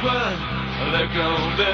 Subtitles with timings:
[0.00, 0.36] rejoins
[0.92, 1.68] le clan de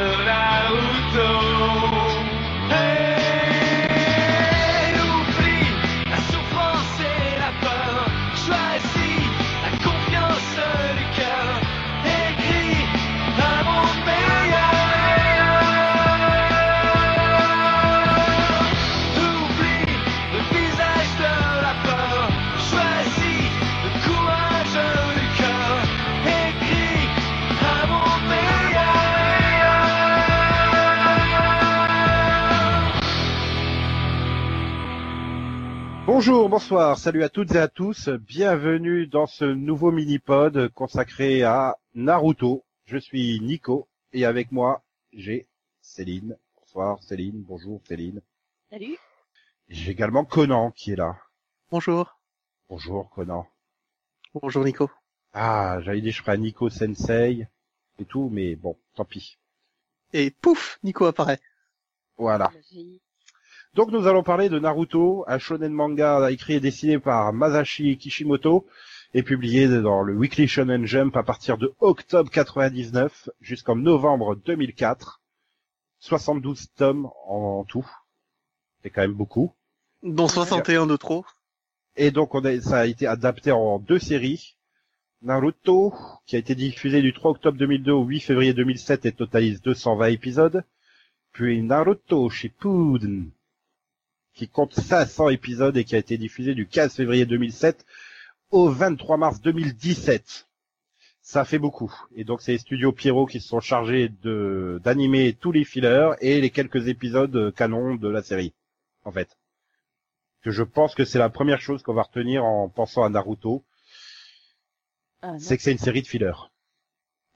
[36.26, 41.76] Bonjour, bonsoir, salut à toutes et à tous, bienvenue dans ce nouveau mini-pod consacré à
[41.94, 42.64] Naruto.
[42.86, 45.46] Je suis Nico et avec moi j'ai
[45.82, 46.38] Céline.
[46.56, 48.22] Bonsoir Céline, bonjour Céline.
[48.70, 48.96] Salut.
[49.68, 51.18] J'ai également Conan qui est là.
[51.70, 52.18] Bonjour.
[52.70, 53.46] Bonjour Conan.
[54.32, 54.90] Bonjour Nico.
[55.34, 57.46] Ah, j'avais dit je ferais un Nico Sensei
[57.98, 59.36] et tout, mais bon, tant pis.
[60.14, 61.40] Et pouf, Nico apparaît.
[62.16, 62.50] Voilà.
[63.74, 68.66] Donc nous allons parler de Naruto, un shonen manga écrit et dessiné par Masashi Kishimoto
[69.14, 75.20] et publié dans le Weekly Shonen Jump à partir de octobre 99 jusqu'en novembre 2004.
[75.98, 77.84] 72 tomes en tout.
[78.82, 79.52] C'est quand même beaucoup.
[80.04, 81.24] Dont 61 de trop.
[81.96, 84.54] Et donc on a, ça a été adapté en deux séries.
[85.22, 85.92] Naruto,
[86.26, 90.06] qui a été diffusé du 3 octobre 2002 au 8 février 2007 et totalise 220
[90.08, 90.64] épisodes.
[91.32, 93.30] Puis Naruto Shippuden,
[94.34, 97.86] qui compte 500 épisodes et qui a été diffusé du 15 février 2007
[98.50, 100.48] au 23 mars 2017.
[101.22, 101.92] Ça fait beaucoup.
[102.14, 106.10] Et donc c'est les studios Pierrot qui se sont chargés de d'animer tous les fillers
[106.20, 108.52] et les quelques épisodes canons de la série,
[109.04, 109.38] en fait.
[110.42, 113.64] Que je pense que c'est la première chose qu'on va retenir en pensant à Naruto,
[115.22, 116.50] Ah c'est que c'est une série de fillers.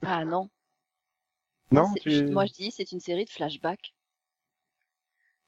[0.03, 0.49] Ah non.
[1.71, 3.93] Non tu- Moi je dis c'est une série de flashbacks.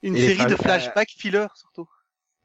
[0.03, 1.87] Une Et série de flash- flashbacks filler surtout.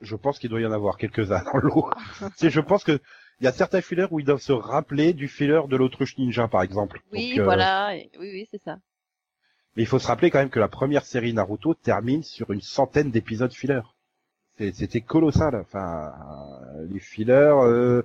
[0.02, 1.90] Je pense qu'il doit y en avoir quelques-uns dans l'eau.
[2.36, 3.00] C'est, je pense que
[3.40, 6.48] il y a certains fillers où ils doivent se rappeler du filler de l'autruche ninja,
[6.48, 7.00] par exemple.
[7.12, 7.90] Oui, Donc, euh, voilà.
[7.94, 8.78] Oui, oui, c'est ça.
[9.74, 12.62] Mais il faut se rappeler quand même que la première série Naruto termine sur une
[12.62, 13.82] centaine d'épisodes fillers.
[14.58, 15.54] C'était colossal.
[15.54, 16.14] Enfin,
[16.76, 18.02] euh, les fillers, euh,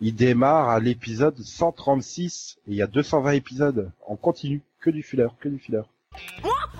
[0.00, 5.02] ils démarrent à l'épisode 136 et il y a 220 épisodes en continu, que du
[5.02, 5.82] filler, que du filler.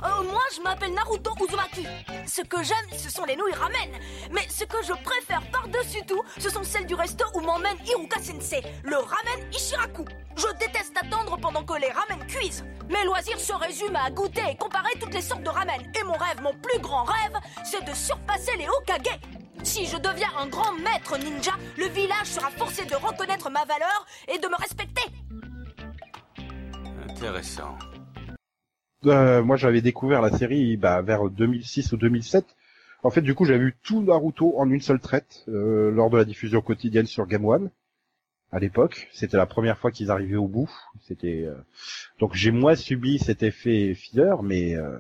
[0.04, 1.86] Euh, moi, je m'appelle Naruto Uzumaki.
[2.26, 3.90] Ce que j'aime, ce sont les nouilles ramen.
[4.32, 8.20] Mais ce que je préfère par-dessus tout, ce sont celles du resto où m'emmène Iruka
[8.20, 10.04] Sensei, le ramen Ishiraku.
[10.36, 12.64] Je déteste attendre pendant que les ramen cuisent.
[12.88, 15.80] Mes loisirs se résument à goûter et comparer toutes les sortes de ramen.
[15.98, 19.20] Et mon rêve, mon plus grand rêve, c'est de surpasser les Hokage.
[19.62, 24.06] Si je deviens un grand maître ninja, le village sera forcé de reconnaître ma valeur
[24.26, 25.04] et de me respecter.
[27.08, 27.78] Intéressant.
[29.06, 32.44] Euh, moi, j'avais découvert la série bah, vers 2006 ou 2007.
[33.02, 36.16] En fait, du coup, j'avais vu tout Naruto en une seule traite euh, lors de
[36.16, 37.70] la diffusion quotidienne sur Game One.
[38.52, 40.70] À l'époque, c'était la première fois qu'ils arrivaient au bout.
[41.00, 41.54] C'était euh,
[42.18, 44.98] donc j'ai moins subi cet effet filler, mais euh...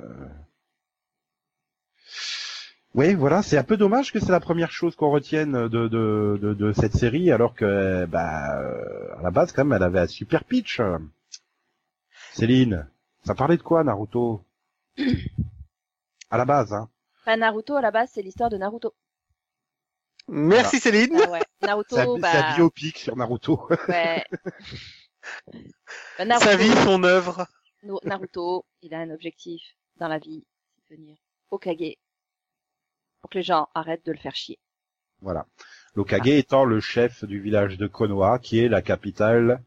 [2.94, 6.38] oui, voilà, c'est un peu dommage que c'est la première chose qu'on retienne de, de,
[6.40, 10.00] de, de cette série, alors que bah euh, à la base quand même, elle avait
[10.00, 10.80] un super pitch.
[12.32, 12.86] Céline,
[13.24, 14.44] ça parlait de quoi Naruto
[16.30, 16.88] À la base, hein.
[17.20, 18.94] Enfin, Naruto à la base c'est l'histoire de Naruto.
[20.28, 21.18] Merci Céline.
[21.24, 21.42] Ah ouais.
[21.62, 23.68] Naruto, c'est bah un biopic sur Naruto.
[23.88, 24.24] ouais.
[26.18, 27.46] Bah, Sa vie, son œuvre.
[28.04, 29.62] Naruto, il a un objectif
[29.96, 30.44] dans la vie,
[30.88, 31.16] c'est devenir
[31.50, 31.94] Hokage.
[33.20, 34.58] Pour que les gens arrêtent de le faire chier.
[35.20, 35.46] voilà.
[35.94, 39.62] L'Okage étant le chef du village de Konoha, qui est la capitale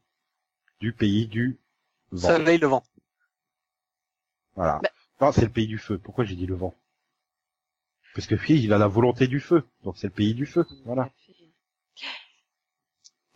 [0.81, 1.57] du pays du
[2.11, 2.27] vent.
[2.29, 2.83] Soleil levant.
[4.55, 4.79] Voilà.
[4.81, 4.89] Bah-
[5.21, 5.97] Non, c'est le pays du feu.
[5.97, 6.73] Pourquoi j'ai dit le vent?
[8.13, 10.66] Parce que oui, il a la volonté du feu, donc c'est le pays du feu.
[10.85, 11.09] Voilà.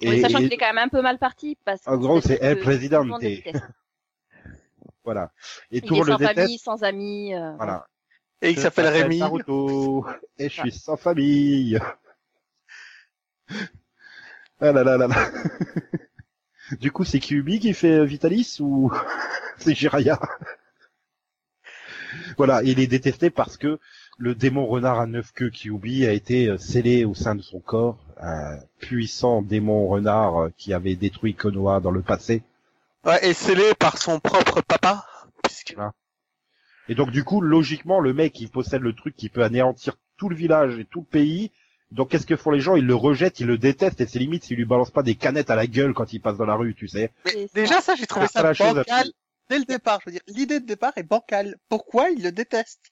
[0.01, 2.21] Oui, sachant et- qu'il est quand même un peu mal parti parce que En gros,
[2.21, 3.61] c'est El le déteste.
[5.03, 5.31] voilà.
[5.71, 6.39] Et Il tout est le monde sans déteste.
[6.39, 7.35] famille, sans amis.
[7.35, 7.85] euh, Voilà.
[8.41, 9.17] Et il s'appelle Rémi.
[9.19, 10.05] Naruto,
[10.37, 11.77] et je suis sans famille.
[14.61, 15.15] Ah là là là là.
[16.79, 18.91] Du coup, c'est Kyubi qui fait Vitalis ou
[19.57, 20.19] c'est Jiraya
[22.39, 23.79] Voilà, il est détesté parce que
[24.17, 27.59] le démon renard à neuf queues Kyubi a été euh, scellé au sein de son
[27.59, 32.41] corps, un puissant démon renard euh, qui avait détruit Konoha dans le passé.
[33.03, 35.05] Ouais, et scellé par son propre papa.
[35.43, 35.75] Puisque...
[36.87, 40.29] Et donc du coup, logiquement, le mec, il possède le truc qui peut anéantir tout
[40.29, 41.51] le village et tout le pays.
[41.91, 42.77] Donc qu'est-ce que font les gens?
[42.77, 45.49] Ils le rejettent, ils le détestent et c'est limite s'ils lui balancent pas des canettes
[45.49, 47.11] à la gueule quand il passe dans la rue, tu sais.
[47.25, 49.11] Mais déjà, ça, j'ai trouvé C'est ça la chose bancal.
[49.49, 49.99] Dès le départ.
[50.01, 51.55] Je veux dire, l'idée de départ est bancale.
[51.69, 52.91] Pourquoi il le déteste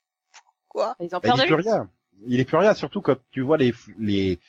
[0.68, 0.96] Pourquoi?
[1.00, 1.90] Ils ont Bah, peur il est plus rien.
[2.28, 4.40] Il est plus rien, surtout quand tu vois les, les,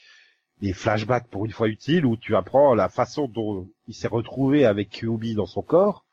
[0.60, 4.64] les flashbacks pour une fois utiles où tu apprends la façon dont il s'est retrouvé
[4.64, 6.05] avec Kyubi dans son corps.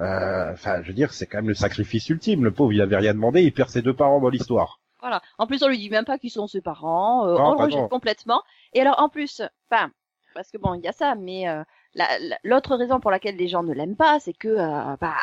[0.00, 2.44] Euh, Enfin, je veux dire, c'est quand même le sacrifice ultime.
[2.44, 4.80] Le pauvre, il avait rien demandé, il perd ses deux parents dans l'histoire.
[5.00, 5.20] Voilà.
[5.38, 7.26] En plus, on lui dit même pas qui sont ses parents.
[7.28, 7.88] euh, Non, on le rejette non.
[7.88, 8.42] complètement.
[8.72, 9.90] Et alors, en plus, enfin,
[10.34, 11.62] parce que bon, il y a ça, mais euh,
[11.98, 15.14] la- la- l'autre raison pour laquelle les gens ne l'aiment pas, c'est que euh, bah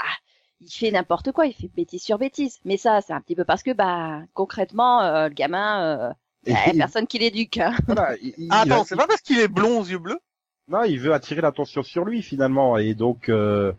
[0.61, 2.59] il fait n'importe quoi, il fait bêtise sur bêtise.
[2.65, 6.09] Mais ça, c'est un petit peu parce que bah concrètement, euh, le gamin, euh,
[6.45, 7.57] bah, y a il- personne qui l'éduque.
[7.57, 7.73] hein.
[7.87, 9.97] voilà, il- il- Ah, il a- Attends, c'est pas parce qu'il est blond aux yeux
[9.97, 10.19] bleus?
[10.67, 13.71] Non, il veut attirer l'attention sur lui finalement, et donc euh,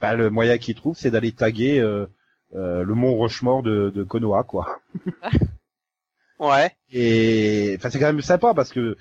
[0.00, 2.06] bah, le moyen qu'il trouve, c'est d'aller taguer euh,
[2.54, 4.78] euh, le mont Rochemort de, de Konoha, quoi.
[6.38, 6.70] Ouais.
[6.92, 8.96] Et enfin, c'est quand même sympa parce que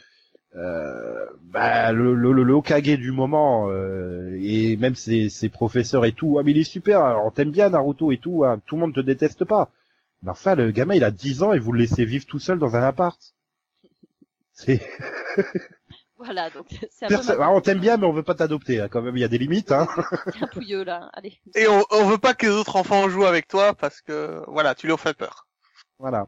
[0.56, 6.12] euh, bah, le, le, le Hokage du moment euh, et même ses, ses professeurs et
[6.14, 8.82] tout, ah mais il est super, on t'aime bien Naruto et tout, hein, tout le
[8.82, 9.70] monde te déteste pas.
[10.24, 12.58] Mais enfin, le gamin il a 10 ans et vous le laissez vivre tout seul
[12.60, 13.20] dans un appart.
[14.54, 14.82] C'est
[16.18, 19.02] voilà, donc c'est Personne- ah, on t'aime bien mais on veut pas t'adopter, hein, quand
[19.02, 19.74] même il y a des limites.
[19.74, 19.88] Hein.
[20.34, 21.10] c'est un pouilleux là.
[21.14, 21.34] Allez.
[21.56, 24.74] Et on, on veut pas que les autres enfants jouent avec toi parce que, voilà,
[24.76, 25.48] tu leur fais peur.
[26.00, 26.28] Voilà.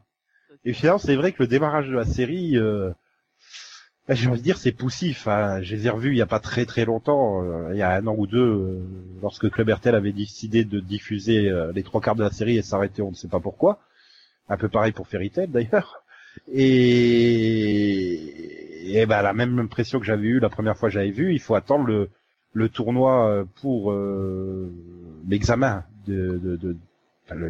[0.64, 2.90] Et finalement, c'est vrai que le démarrage de la série, euh,
[4.14, 5.28] j'ai envie de dire, c'est poussif.
[5.28, 5.60] Hein.
[5.62, 7.94] Je les ai revus il y a pas très très longtemps, euh, il y a
[7.94, 8.80] un an ou deux, euh,
[9.22, 12.62] lorsque Club RTL avait décidé de diffuser euh, les trois quarts de la série et
[12.62, 13.80] s'arrêter, on ne sait pas pourquoi.
[14.48, 16.02] Un peu pareil pour Fairy Tail d'ailleurs.
[16.52, 18.12] Et,
[18.98, 21.40] et ben, la même impression que j'avais eue la première fois que j'avais vu, il
[21.40, 22.08] faut attendre le,
[22.54, 24.72] le tournoi euh, pour euh,
[25.28, 26.76] l'examen de, de, de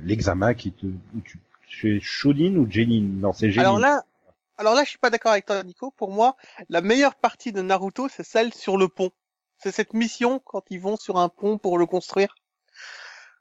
[0.04, 0.86] l'examen qui te,
[1.24, 1.38] tu,
[1.80, 3.06] c'est Shonin ou Jenin?
[3.20, 3.68] Non, c'est Jenin.
[3.68, 4.02] Alors là,
[4.58, 5.90] alors là, je suis pas d'accord avec toi, Nico.
[5.92, 6.36] Pour moi,
[6.68, 9.10] la meilleure partie de Naruto, c'est celle sur le pont.
[9.56, 12.34] C'est cette mission quand ils vont sur un pont pour le construire.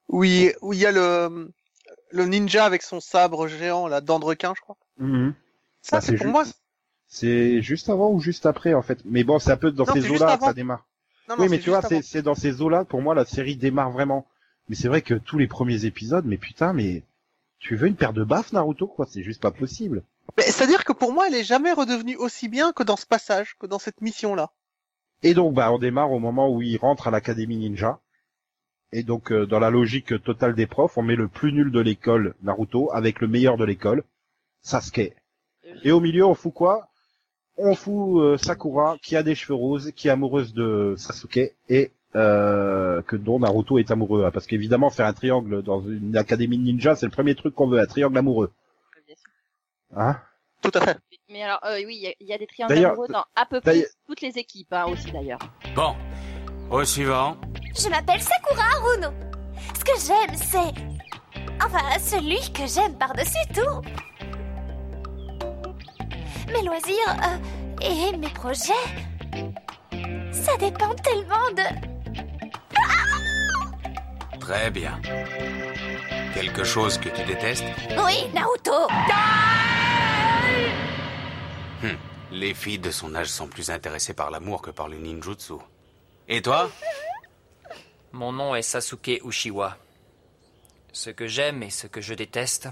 [0.10, 1.52] Où il, où il y a le,
[2.12, 4.78] le ninja avec son sabre géant, la dent de requin, je crois.
[5.00, 5.34] Mhm.
[5.82, 6.46] Ça, Bah, c'est c'est pour moi.
[7.08, 9.00] C'est juste avant ou juste après en fait?
[9.06, 10.86] Mais bon, c'est un peu dans Non, ces eaux-là ça démarre.
[11.30, 13.92] Non, non, oui, mais tu vois, c'est dans ces eaux-là pour moi la série démarre
[13.92, 14.28] vraiment.
[14.70, 17.04] Mais c'est vrai que tous les premiers épisodes, mais putain, mais
[17.60, 18.88] tu veux une paire de baffes Naruto?
[18.88, 20.04] Quoi C'est juste pas possible.
[20.38, 23.66] C'est-à-dire que pour moi, elle est jamais redevenue aussi bien que dans ce passage, que
[23.66, 24.52] dans cette mission-là.
[25.24, 28.00] Et donc, bah, on démarre au moment où il rentre à l'académie ninja.
[28.94, 31.80] Et donc, euh, dans la logique totale des profs, on met le plus nul de
[31.80, 34.04] l'école, Naruto, avec le meilleur de l'école,
[34.62, 35.14] Sasuke.
[35.84, 36.88] Et au milieu, on fout quoi?
[37.58, 41.92] On fout euh, Sakura, qui a des cheveux roses, qui est amoureuse de Sasuke, et
[42.16, 44.24] euh, que dont Naruto est amoureux.
[44.24, 44.32] hein.
[44.32, 47.80] Parce qu'évidemment, faire un triangle dans une académie ninja, c'est le premier truc qu'on veut,
[47.80, 48.52] un triangle amoureux.
[49.96, 50.20] Hein
[50.62, 50.98] Tout à fait.
[51.30, 53.46] Mais alors, euh, oui, il y a- il y, a des triangles amoureux dans à
[53.46, 55.40] peu près toutes les équipes hein, aussi d'ailleurs.
[55.76, 55.96] Bon,
[56.70, 57.38] au suivant.
[57.78, 59.10] Je m'appelle Sakura Haruno.
[59.78, 60.74] Ce que j'aime, c'est...
[61.64, 63.82] Enfin, celui que j'aime par-dessus tout.
[66.52, 68.74] Mes loisirs euh, et mes projets...
[70.32, 71.97] Ça dépend tellement de...
[74.48, 74.98] Très bien.
[76.34, 77.66] Quelque chose que tu détestes?
[78.06, 78.72] Oui, Naruto
[81.84, 81.98] Hum,
[82.32, 85.56] Les filles de son âge sont plus intéressées par l'amour que par le ninjutsu.
[86.30, 86.70] Et toi?
[88.14, 89.76] Mon nom est Sasuke Ushiwa.
[90.94, 92.70] Ce que j'aime et ce que je déteste,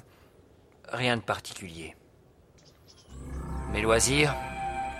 [0.87, 1.93] rien de particulier.
[3.73, 4.33] Mes loisirs,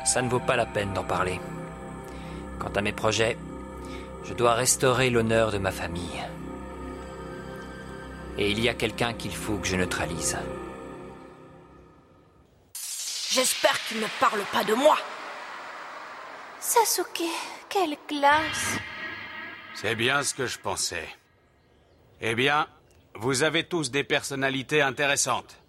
[0.04, 1.40] ça ne vaut pas la peine d'en parler.
[2.60, 3.38] Quant à mes projets,
[4.26, 6.22] je dois restaurer l'honneur de ma famille.
[8.38, 10.38] Et il y a quelqu'un qu'il faut que je neutralise.
[13.32, 14.98] J'espère qu'il ne parle pas de moi
[16.60, 17.24] Sasuke,
[17.70, 18.78] quelle classe
[19.74, 21.08] C'est bien ce que je pensais.
[22.22, 22.68] Eh bien,
[23.14, 25.62] vous avez tous des personnalités intéressantes.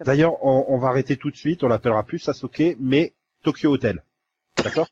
[0.00, 4.04] D'ailleurs, on, on va arrêter tout de suite, on l'appellera plus Sasuke, mais Tokyo Hotel.
[4.62, 4.88] D'accord?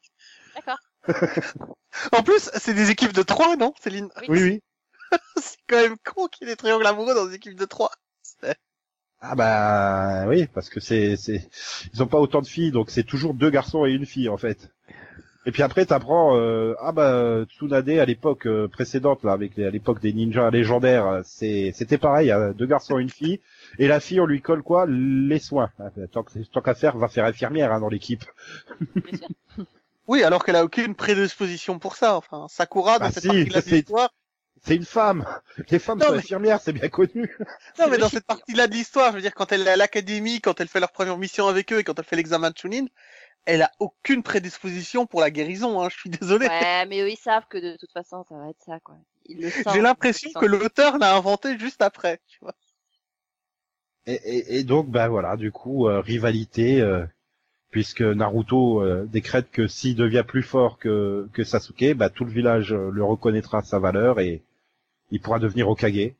[0.54, 0.78] D'accord.
[2.12, 4.08] En plus, c'est des équipes de trois, non Céline?
[4.28, 4.62] Oui, oui.
[5.36, 7.92] C'est quand même con qu'il y ait des triangles amoureux dans des équipes de trois.
[9.26, 11.48] Ah bah oui, parce que c'est c'est
[11.94, 14.36] ils ont pas autant de filles, donc c'est toujours deux garçons et une fille en
[14.36, 14.70] fait.
[15.46, 19.66] Et puis après t'apprends euh, ah bah Tsunade à l'époque euh, précédente là avec les-
[19.66, 23.40] à l'époque des ninjas légendaires, c'est c'était pareil, hein, deux garçons et une fille
[23.78, 24.86] et la fille on lui colle quoi?
[24.88, 25.70] Les soins.
[26.12, 28.24] Tant qu'à faire, va faire infirmière hein, dans l'équipe.
[30.06, 32.16] Oui, alors qu'elle a aucune prédisposition pour ça.
[32.16, 34.10] Enfin, Sakura, dans Bah cette si, partie-là de l'histoire,
[34.66, 35.26] C'est une femme.
[35.70, 37.10] Les femmes Non, sont mais- infirmières, c'est bien connu.
[37.78, 40.40] Non, mais dans cette partie-là de l'histoire, je veux dire, quand elle est à l'académie,
[40.40, 42.86] quand elle fait leur première mission avec eux et quand elle fait l'examen de Chunin,
[43.44, 46.46] elle a aucune prédisposition pour la guérison, hein, je suis désolé.
[46.46, 48.96] Ouais, mais eux ils savent que de toute façon ça va être ça quoi.
[49.28, 52.54] J'ai l'impression que l'auteur l'a inventé juste après, tu vois.
[54.06, 57.04] Et, et, et donc, bah voilà, du coup, euh, rivalité, euh,
[57.70, 62.30] puisque Naruto euh, décrète que s'il devient plus fort que, que Sasuke, bah tout le
[62.30, 64.42] village euh, le reconnaîtra sa valeur et
[65.14, 66.12] il pourra devenir Okage.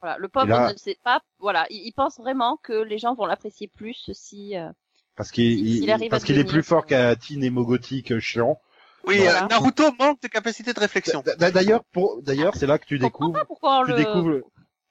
[0.00, 1.20] Voilà, le pauvre Et là- ne sait pas.
[1.40, 4.56] Voilà, il, il pense vraiment que les gens vont l'apprécier plus si.
[4.56, 4.70] euh,
[5.16, 8.60] Parce qu'il à parce qu'il est plus fort qu'un teen hémogotique euh, chiant.
[9.04, 9.44] Oui, Voilà.
[9.44, 11.24] euh, Naruto manque de capacité de réflexion.
[11.38, 13.96] D'ailleurs, pour d'ailleurs, c'est là que tu je comprends découvres pas pourquoi on tu le.
[13.96, 14.40] découvres,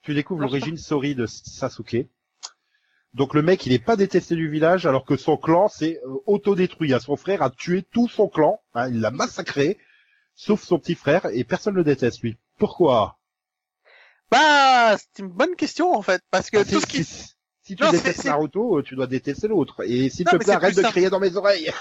[0.02, 2.08] tu découvres l'origine sorry de Sasuke.
[3.14, 6.16] Donc le mec, il est pas détesté du village, alors que son clan s'est euh,
[6.26, 6.92] autodétruit.
[6.92, 7.00] Hein.
[7.00, 9.78] Son frère a tué tout son clan, hein, il l'a massacré,
[10.34, 12.36] sauf son petit frère, et personne le déteste lui.
[12.58, 13.15] Pourquoi?
[14.30, 17.34] Bah, c'est une bonne question en fait, parce que Ah, tout si- ce qui, si,
[17.62, 19.84] si tu Non, détestes Naruto, tu dois détester l'autre.
[19.84, 20.92] Et s'il te plaît, arrête de simple.
[20.92, 21.72] crier dans mes oreilles.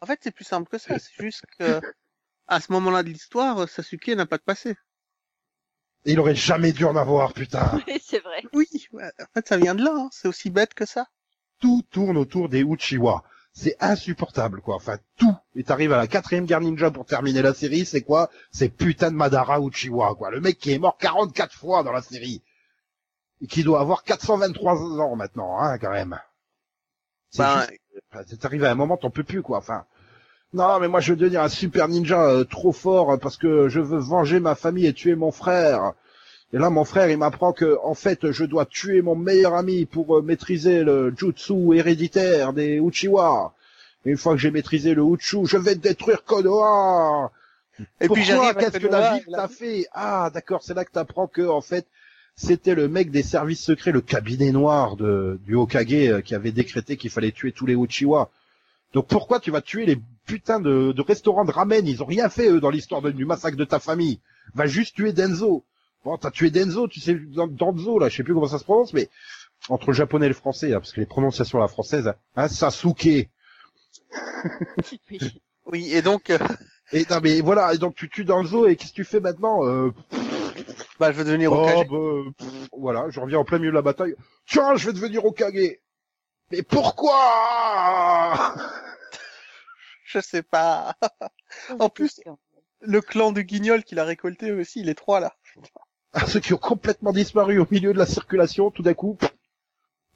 [0.00, 0.98] en fait, c'est plus simple que ça.
[0.98, 1.80] C'est juste que
[2.46, 4.76] à ce moment-là de l'histoire, Sasuke n'a pas de passé.
[6.06, 7.70] Il aurait jamais dû en avoir, putain.
[7.86, 8.42] Oui, c'est vrai.
[8.54, 9.92] Oui, en fait, ça vient de là.
[9.94, 10.08] hein.
[10.12, 11.06] C'est aussi bête que ça.
[11.60, 13.22] tout tourne autour des Uchiwa.
[13.52, 14.76] C'est insupportable, quoi.
[14.76, 15.34] Enfin, tout.
[15.56, 18.30] Et t'arrives à la quatrième guerre ninja pour terminer la série, c'est quoi?
[18.52, 20.30] C'est putain de Madara Uchiwa, quoi.
[20.30, 22.42] Le mec qui est mort 44 fois dans la série.
[23.42, 26.18] Et qui doit avoir 423 ans maintenant, hein, quand même.
[27.30, 27.66] C'est Ben,
[28.28, 29.58] juste- arrivé à un moment, t'en peux plus, quoi.
[29.58, 29.84] Enfin,
[30.52, 33.80] non, mais moi, je veux devenir un super ninja euh, trop fort parce que je
[33.80, 35.92] veux venger ma famille et tuer mon frère.
[36.52, 39.86] Et là, mon frère, il m'apprend que, en fait, je dois tuer mon meilleur ami
[39.86, 43.54] pour euh, maîtriser le jutsu héréditaire des Uchiwa.
[44.04, 47.30] Et une fois que j'ai maîtrisé le Uchu, je vais détruire Konoha.
[47.78, 49.86] et Pourquoi puis j'arrive Qu'est-ce que la ville t'a fait?
[49.92, 51.86] Ah, d'accord, c'est là que t'apprends que, en fait,
[52.34, 56.52] c'était le mec des services secrets, le cabinet noir de, du Hokage euh, qui avait
[56.52, 58.30] décrété qu'il fallait tuer tous les Uchiwa.
[58.92, 61.86] Donc pourquoi tu vas tuer les putains de, de restaurants de ramen?
[61.86, 64.18] Ils ont rien fait, eux, dans l'histoire du massacre de ta famille.
[64.54, 65.64] Va juste tuer Denzo.
[66.04, 68.64] Bon, t'as tué Denzo, tu sais, Dan- Danzo, là, je sais plus comment ça se
[68.64, 69.08] prononce, mais
[69.68, 72.48] entre le japonais et le français, hein, parce que les prononciations à la française, hein,
[72.48, 73.28] Sasuke.
[75.10, 75.20] Oui.
[75.66, 76.38] Oui, et donc, euh,
[76.92, 79.64] Et non, mais voilà, et donc tu tues Danzo, et qu'est-ce que tu fais maintenant
[79.64, 79.92] euh,
[80.98, 81.86] bah, je vais devenir Oh, Hokage.
[81.86, 84.16] bah, pff, voilà, je reviens en plein milieu de la bataille.
[84.46, 85.76] Tiens, je vais devenir Okage.
[86.50, 87.14] Mais pourquoi
[90.04, 90.96] Je sais pas.
[91.78, 92.20] En plus-
[92.80, 95.36] Le clan du Guignol qu'il a récolté aussi, les trois là.
[96.12, 99.16] Ah, Ceux qui ont complètement disparu au milieu de la circulation, tout d'un coup.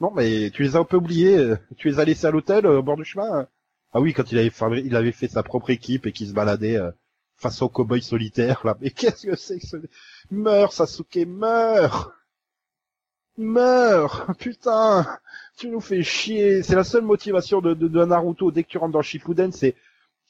[0.00, 1.38] Non, mais tu les as un peu oubliés.
[1.38, 3.40] euh, Tu les as laissés à l'hôtel, euh, au bord du chemin.
[3.40, 3.48] hein.
[3.92, 6.32] Ah oui, quand il avait, fabri- il avait fait sa propre équipe et qu'il se
[6.32, 6.90] baladait euh,
[7.36, 8.76] façon cow-boy solitaire, là.
[8.80, 9.76] Mais qu'est-ce que c'est que ce...
[10.30, 12.12] Meurs, Sasuke, meurs
[13.36, 15.06] Meurs Putain
[15.56, 18.78] Tu nous fais chier C'est la seule motivation de, de, de Naruto dès que tu
[18.78, 19.74] rentres dans Shippuden, c'est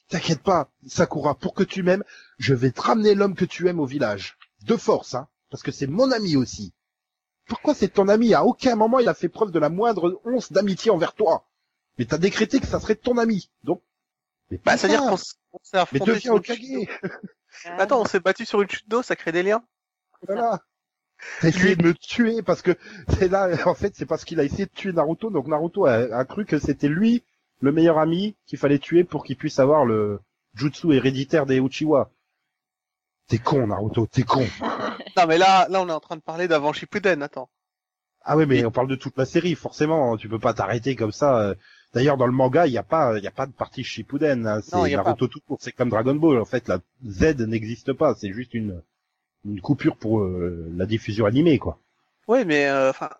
[0.08, 2.04] T'inquiète pas, Sakura, pour que tu m'aimes,
[2.38, 4.36] je vais te ramener l'homme que tu aimes au village.
[4.66, 6.72] De force, hein, parce que c'est mon ami aussi.
[7.46, 8.34] Pourquoi c'est ton ami?
[8.34, 11.46] À aucun moment il a fait preuve de la moindre once d'amitié envers toi.
[11.96, 13.52] Mais t'as décrété que ça serait ton ami.
[13.62, 13.80] Donc,
[14.50, 15.36] mais Bah, c'est-à-dire qu'on s'est
[15.72, 16.36] mais affronté deviens chute d'eau.
[16.38, 16.58] Okage.
[17.78, 19.62] Attends, on s'est battu sur une chute d'eau, ça crée des liens.
[20.26, 20.60] Voilà.
[21.40, 22.76] T'as essayé de me tuer parce que
[23.16, 25.30] c'est là, en fait, c'est parce qu'il a essayé de tuer Naruto.
[25.30, 27.22] Donc Naruto a, a cru que c'était lui
[27.60, 30.18] le meilleur ami qu'il fallait tuer pour qu'il puisse avoir le
[30.56, 32.10] jutsu héréditaire des Uchiwa.
[33.28, 34.44] T'es con, Naruto, t'es con.
[35.16, 37.50] Non, mais là, là, on est en train de parler d'avant Shippuden, attends.
[38.22, 40.16] Ah oui, mais on parle de toute la série, forcément.
[40.16, 41.38] Tu peux pas t'arrêter comme ça.
[41.40, 41.54] euh.
[41.92, 44.46] D'ailleurs, dans le manga, il n'y a pas, il y a pas de partie Shippuden.
[44.46, 44.60] hein.
[44.72, 45.58] Non, C'est y a Naruto tout court.
[45.60, 46.40] C'est comme Dragon Ball.
[46.40, 48.14] En fait, la Z n'existe pas.
[48.14, 48.82] C'est juste une,
[49.46, 51.78] une coupure pour euh, la diffusion animée, quoi.
[52.28, 53.10] Oui, mais, euh, enfin,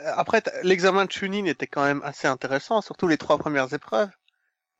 [0.00, 4.10] euh, après, l'examen de Chunin était quand même assez intéressant, surtout les trois premières épreuves.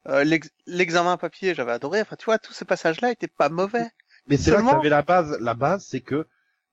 [0.09, 2.01] Euh, l'ex- l'examen papier, j'avais adoré.
[2.03, 3.91] Enfin, tu vois, tous ces passages-là étaient pas mauvais.
[4.29, 5.39] Mais c'est là que t'avais la base.
[5.41, 6.27] La base, c'est que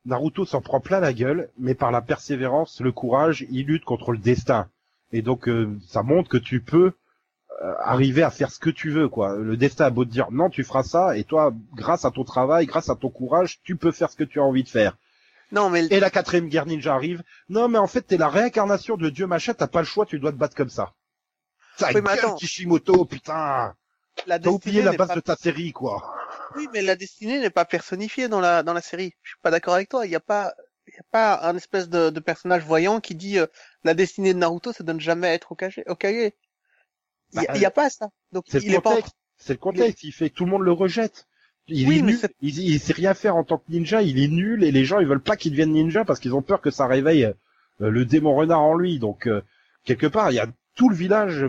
[0.05, 4.12] Naruto s'en prend plein la gueule, mais par la persévérance, le courage, il lutte contre
[4.12, 4.70] le destin.
[5.12, 6.93] Et donc, euh, ça montre que tu peux
[7.62, 9.36] euh, arriver à faire ce que tu veux, quoi.
[9.36, 12.24] Le destin a beau te dire non, tu feras ça, et toi, grâce à ton
[12.24, 14.98] travail, grâce à ton courage, tu peux faire ce que tu as envie de faire.
[15.51, 17.24] Non, mais Et la quatrième guerre ninja arrive.
[17.50, 20.17] Non, mais en fait, t'es la réincarnation de Dieu machin, t'as pas le choix, tu
[20.17, 20.93] dois te battre comme ça.
[21.77, 22.36] Ça Oui, gueule.
[22.38, 23.74] Kishimoto, putain.
[24.25, 25.15] T'as oublié la base pas...
[25.15, 26.13] de ta série, quoi.
[26.55, 29.13] Oui, mais la destinée n'est pas personnifiée dans la dans la série.
[29.24, 30.05] Je suis pas d'accord avec toi.
[30.05, 30.53] Il y a pas
[30.88, 33.46] il y a pas un espèce de, de personnage voyant qui dit euh,
[33.84, 35.81] la destinée de Naruto, ça donne jamais à être Okage.
[35.88, 36.31] Okage.
[37.34, 38.10] Il y, a- Bah, a pas ça.
[38.31, 38.98] Donc C'est il le est pas.
[39.38, 40.03] C'est le contexte.
[40.03, 41.27] Il fait, tout le monde le rejette.
[41.67, 42.20] Il Oui, est nul.
[42.41, 44.01] Il, il sait rien faire en tant que ninja.
[44.01, 46.41] Il est nul et les gens ils veulent pas qu'il devienne ninja parce qu'ils ont
[46.41, 47.34] peur que ça réveille euh,
[47.89, 49.00] le démon renard en lui.
[49.00, 49.41] Donc euh,
[49.86, 51.46] quelque part, il y a tout le village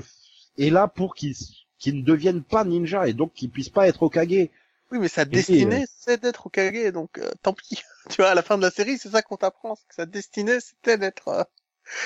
[0.58, 1.34] est là pour qu'il
[1.78, 4.48] qu'il ne devienne pas ninja et donc qu'il puisse pas être Okage.
[4.92, 7.82] Oui, mais sa destinée, c'est d'être Okage, donc euh, tant pis.
[8.10, 10.06] tu vois, à la fin de la série, c'est ça qu'on t'apprend, c'est que sa
[10.06, 11.28] destinée, c'était d'être...
[11.28, 11.42] euh,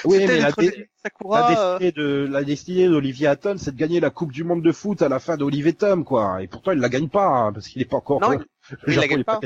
[0.05, 1.39] Oui, mais la, dé- Sakura.
[1.39, 1.43] la
[1.77, 4.73] euh, destinée de la destinée d'Olivier Hatton, c'est de gagner la Coupe du Monde de
[4.73, 6.43] foot à la fin d'Olivier Tom, quoi.
[6.43, 8.21] Et pourtant, il la gagne pas hein, parce qu'il est pas encore.
[8.21, 8.39] Non, euh,
[8.87, 9.41] il- la gagne pas.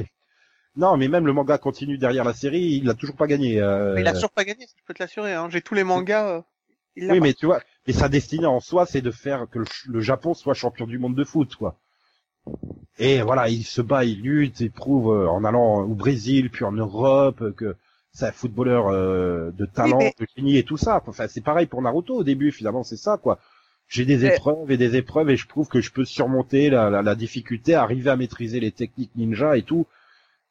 [0.76, 3.60] Non, mais même le manga continue derrière la série, il l'a toujours pas gagné.
[3.60, 5.32] euh, Mais il a toujours pas gagné, je peux te l'assurer.
[5.34, 5.48] Hein.
[5.50, 6.28] J'ai tous les mangas.
[6.28, 6.42] euh,
[6.96, 7.28] il l'a Oui, pas.
[7.28, 10.32] mais tu vois, mais sa destinée en soi, c'est de faire que le, le Japon
[10.34, 11.78] soit champion du monde de foot, quoi.
[12.98, 16.64] Et voilà, il se bat, il lutte, il prouve euh, en allant au Brésil, puis
[16.64, 17.76] en Europe, euh, que
[18.12, 21.02] c'est un footballeur euh, de talent, mais- de génie et tout ça.
[21.06, 23.38] Enfin, c'est pareil pour Naruto au début, finalement, c'est ça, quoi.
[23.88, 26.90] J'ai des Mais- épreuves et des épreuves et je prouve que je peux surmonter la,
[26.90, 29.86] la, la difficulté, arriver à maîtriser les techniques ninja et tout.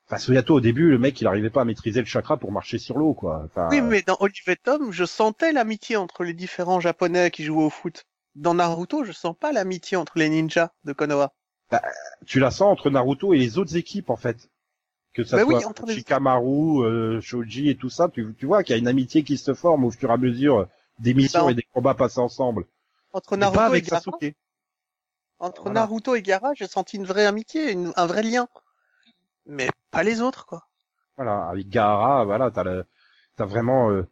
[0.08, 2.80] Enfin, Suyato, au début, le mec, il arrivait pas à maîtriser le chakra pour marcher
[2.80, 3.44] sur l'eau, quoi.
[3.46, 7.64] Enfin, Oui, mais dans Olivier Tom, je sentais l'amitié entre les différents japonais qui jouaient
[7.66, 8.06] au foot.
[8.36, 11.32] Dans Naruto, je sens pas l'amitié entre les ninjas de Konoha.
[12.26, 14.50] Tu la sens entre Naruto et les autres équipes en fait.
[15.14, 18.46] Que ça Bah oui, soit entre les- Shikamaru, euh, Shoji et tout ça, tu, tu
[18.46, 20.68] vois qu'il y a une amitié qui se forme au fur et à mesure
[21.00, 22.66] des missions Bah, et des combats passés ensemble.
[23.12, 24.36] Entre pas Naruto et avec Gaara, Sasuke.
[25.40, 25.80] entre Voilà.
[25.82, 28.48] Naruto et Gaara, j'ai senti une vraie amitié, une- un vrai lien.
[29.48, 30.68] Mais pas les autres, quoi.
[31.18, 32.86] Voilà, avec Gaara, voilà, t'as le,
[33.36, 34.08] t'as vraiment, euh,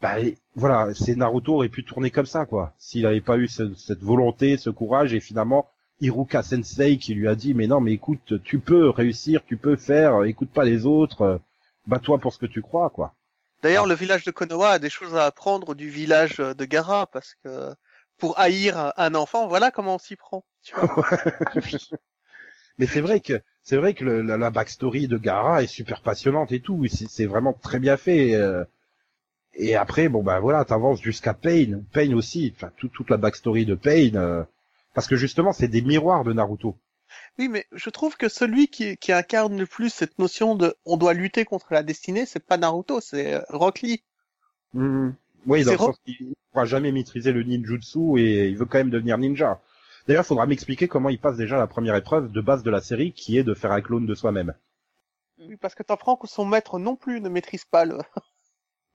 [0.00, 0.14] bah,
[0.54, 4.00] voilà, c'est Naruto aurait pu tourner comme ça quoi, s'il avait pas eu ce- cette
[4.02, 5.68] volonté, ce courage et finalement
[6.00, 9.76] Iruka Sensei qui lui a dit mais non mais écoute, tu peux réussir, tu peux
[9.76, 11.38] faire, écoute pas les autres, euh,
[11.86, 13.14] bats-toi pour ce que tu crois quoi.
[13.62, 13.88] D'ailleurs, Ah.
[13.88, 17.34] le village de Konoha a des choses à apprendre du village euh, de Gaara, parce
[17.42, 17.74] que
[18.16, 20.44] pour haïr un- enfant, voilà comment on s'y prend.
[20.62, 21.06] Tu vois.
[22.78, 26.00] Mais c'est vrai que c'est vrai que le- la, la backstory de Gaara est super
[26.02, 26.86] passionnante et tout.
[26.86, 28.34] C'est vraiment très bien fait.
[28.34, 28.64] euh.
[29.54, 31.80] Et après, bon ben voilà, t'avances jusqu'à Pain.
[31.92, 32.52] Pain aussi.
[32.56, 34.14] Enfin, tout- toute la backstory de Pain.
[34.14, 34.44] euh,
[34.94, 36.76] parce que justement, c'est des miroirs de Naruto.
[37.38, 40.96] Oui, mais je trouve que celui qui, qui incarne le plus cette notion de on
[40.96, 44.02] doit lutter contre la destinée, c'est pas Naruto, c'est euh, Rock Lee.
[44.74, 45.14] Mhm.
[45.46, 48.78] Oui, dans C'est le sens qu'il pourra jamais maîtriser le ninjutsu et il veut quand
[48.78, 49.60] même devenir ninja.
[50.06, 52.80] D'ailleurs, il faudra m'expliquer comment il passe déjà la première épreuve de base de la
[52.80, 54.54] série, qui est de faire un clone de soi-même.
[55.38, 57.98] Oui, parce que t'apprends que son maître non plus ne maîtrise pas le.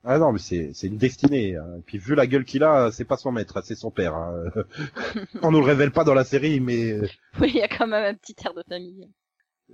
[0.05, 1.55] Ah non, mais c'est c'est une destinée.
[1.55, 1.77] hein.
[1.79, 4.15] Et puis vu la gueule qu'il a, c'est pas son maître, c'est son père.
[4.15, 4.43] hein.
[5.41, 6.99] On nous le révèle pas dans la série, mais
[7.39, 9.09] Oui, il y a quand même un petit air de famille.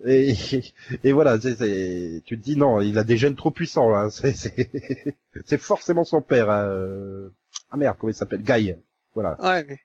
[0.05, 0.33] et,
[1.03, 3.89] et voilà, c'est- c'est- tu te dis non, il a des gènes trop puissants.
[3.89, 4.09] Là.
[4.11, 4.55] C'est c'est-
[5.45, 6.49] c'est forcément son père.
[6.51, 6.63] hein.
[6.65, 7.29] Euh,
[7.71, 8.43] Ah merde, comment il s'appelle?
[8.43, 8.75] Guy.
[9.15, 9.35] Voilà.
[9.41, 9.79] Ouais, mais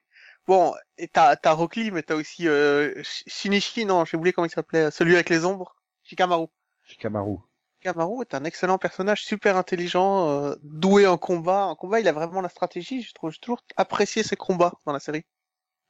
[0.47, 4.31] bon, et t'as t'as Rock Lee, mais t'as aussi euh, Sh- Shinichi, non, j'ai oublié
[4.33, 6.47] comment il s'appelait, celui avec les ombres, Shikamaru.
[6.83, 7.39] Shikamaru.
[7.85, 11.65] Shikamaru est un excellent personnage, super intelligent, euh, doué en combat.
[11.65, 13.03] En combat, il a vraiment la stratégie.
[13.03, 15.23] Je trouve, j'ai toujours apprécié ses combats dans la série.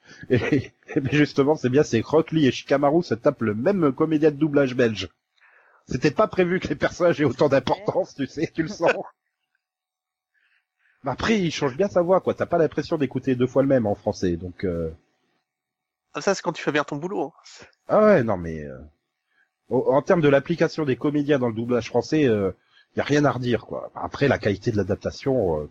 [0.30, 3.92] Et, et mais justement, c'est bien, c'est Rock Lee et Shikamaru se tapent le même
[3.92, 5.10] comédien de doublage belge.
[5.88, 8.92] C'était pas prévu que les personnages aient autant d'importance, tu sais, tu le sens.
[11.04, 12.34] Mais après, il change bien sa voix, quoi.
[12.34, 14.64] T'as pas l'impression d'écouter deux fois le même en français, donc.
[14.64, 14.92] Euh...
[16.14, 17.24] Ah, Ça, c'est quand tu fais bien ton boulot.
[17.24, 17.32] hein.
[17.88, 18.78] Ah ouais, non mais euh,
[19.70, 22.52] en termes de l'application des comédiens dans le doublage français, euh,
[22.96, 23.92] y a rien à redire quoi.
[23.96, 25.70] Après la qualité de l'adaptation, euh,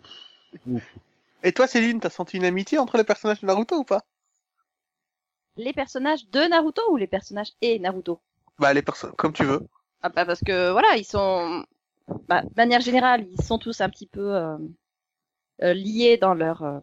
[0.67, 0.95] ouf.
[1.43, 4.01] Et toi, Céline, t'as senti une amitié entre les personnages de Naruto ou pas?
[5.57, 8.19] Les personnages de Naruto ou les personnages et Naruto?
[8.59, 9.61] Bah, les personnes, comme tu veux.
[10.01, 11.63] Ah bah parce que voilà, ils sont,
[12.27, 14.57] bah, de manière générale, ils sont tous un petit peu euh,
[15.63, 16.79] euh, liés dans leur euh,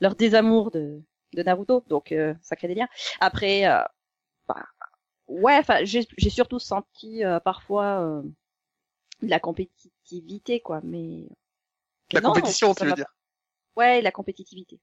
[0.00, 1.00] leur désamour de
[1.34, 2.88] de Naruto, donc euh, ça crée des liens.
[3.20, 3.64] Après,
[5.28, 8.22] ouais, enfin, j'ai j'ai surtout senti euh, parfois euh,
[9.22, 11.26] la compétitivité, quoi, mais
[12.12, 13.14] La Non, compétition, ça tu veux dire?
[13.76, 14.80] ouais, la compétitivité.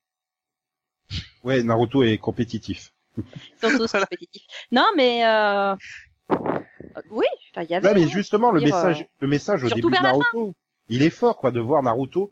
[1.44, 2.94] ouais, Naruto est compétitif.
[3.62, 4.06] Tous Voilà.
[4.06, 4.46] compétitifs.
[4.72, 5.76] Non, mais euh...
[7.12, 7.88] oui, enfin, il y avait.
[7.88, 10.54] Ouais, mais justement, le dire, message, euh, le message au surtout début de Naruto,
[10.90, 12.32] il est fort quoi de voir Naruto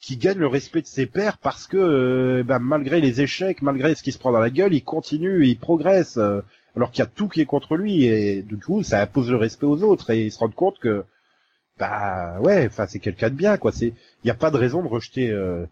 [0.00, 3.94] qui gagne le respect de ses pairs parce que euh, bah, malgré les échecs, malgré
[3.94, 6.42] ce qui se prend dans la gueule, il continue, il progresse, euh,
[6.76, 9.36] alors qu'il y a tout qui est contre lui et du coup ça impose le
[9.36, 11.04] respect aux autres et il se rend compte que
[11.78, 13.72] bah ouais, enfin c'est quelqu'un de bien quoi.
[13.72, 15.30] C'est, il y a pas de raison de rejeter.
[15.30, 15.66] euh,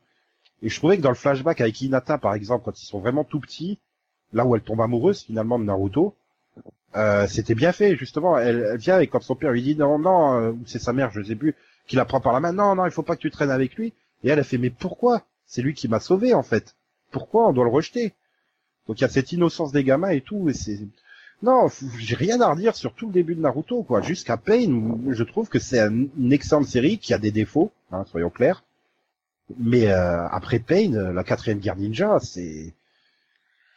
[0.62, 3.24] Et je trouvais que dans le flashback avec Hinata par exemple, quand ils sont vraiment
[3.24, 3.78] tout petits,
[4.32, 6.14] là où elle tombe amoureuse finalement de Naruto,
[6.96, 8.38] euh, c'était bien fait justement.
[8.38, 11.22] Elle, vient et quand son père lui dit non non, euh, c'est sa mère, je
[11.22, 11.54] sais plus,
[11.86, 13.74] qui la prend par la main, non non, il faut pas que tu traînes avec
[13.76, 13.92] lui.
[14.24, 15.22] Et elle a fait mais pourquoi?
[15.46, 16.76] C'est lui qui m'a sauvé en fait.
[17.10, 18.14] Pourquoi on doit le rejeter?
[18.86, 20.48] Donc il y a cette innocence des gamins et tout.
[20.48, 20.78] Et c'est
[21.42, 21.66] non,
[21.98, 24.00] j'ai rien à redire sur tout le début de Naruto quoi.
[24.02, 28.04] Jusqu'à Pain, je trouve que c'est un- une excellente série qui a des défauts, hein,
[28.10, 28.62] soyons clairs.
[29.58, 32.74] Mais euh, après Pain, euh, la quatrième guerre ninja, c'est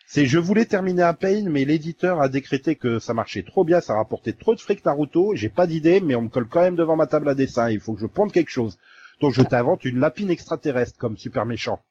[0.08, 3.82] C'est je voulais terminer à Pain, mais l'éditeur a décrété que ça marchait trop bien,
[3.82, 6.76] ça rapportait trop de fric Naruto, j'ai pas d'idée, mais on me colle quand même
[6.76, 8.78] devant ma table à dessin, il faut que je ponde quelque chose.
[9.22, 11.82] Donc je t'invente une lapine extraterrestre comme super méchant.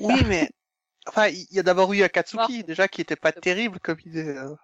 [0.00, 0.50] Oui, mais
[1.08, 4.28] enfin, il y a d'abord eu Akatsuki déjà qui était pas terrible comme idée.
[4.28, 4.54] euh.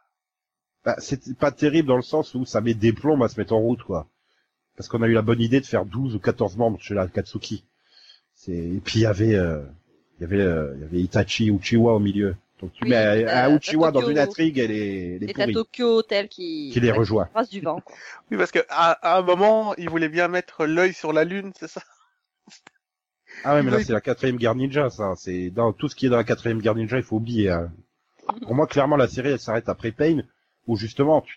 [0.85, 3.55] Bah, c'était pas terrible dans le sens où ça met des plombs à se mettre
[3.55, 4.07] en route, quoi.
[4.77, 7.09] Parce qu'on a eu la bonne idée de faire 12 ou 14 membres chez la
[7.09, 7.65] Katsuki.
[8.35, 9.63] C'est, et puis il y avait, euh,
[10.19, 12.37] il y avait, euh, il y avait Itachi Uchiwa au milieu.
[12.61, 15.25] Donc tu Oui, mets un, t'as- un Uchiwa t'as dans une intrigue, elle est, elle
[15.25, 15.55] est Et t'as pourrie.
[15.55, 17.29] Tokyo Hotel qui, Qui les rejoint.
[17.35, 17.81] Race du vent.
[17.81, 17.97] quoi.
[18.31, 21.53] Oui, parce que à, à un moment, il voulait bien mettre l'œil sur la lune,
[21.59, 21.83] c'est ça?
[23.43, 25.15] Ah ouais, mais là c'est la quatrième guerre ninja, ça.
[25.17, 27.51] C'est dans tout ce qui est dans la quatrième guerre ninja, il faut oublier.
[27.51, 27.71] hein.
[28.43, 30.23] Pour moi, clairement, la série elle s'arrête après Pain,
[30.67, 31.37] où justement tu,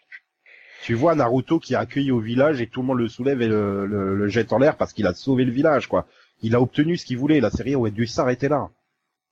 [0.84, 3.48] tu vois Naruto qui est accueilli au village et tout le monde le soulève et
[3.48, 6.08] le, le, le jette en l'air parce qu'il a sauvé le village, quoi.
[6.42, 7.42] Il a obtenu ce qu'il voulait.
[7.42, 8.70] La série aurait dû s'arrêter là.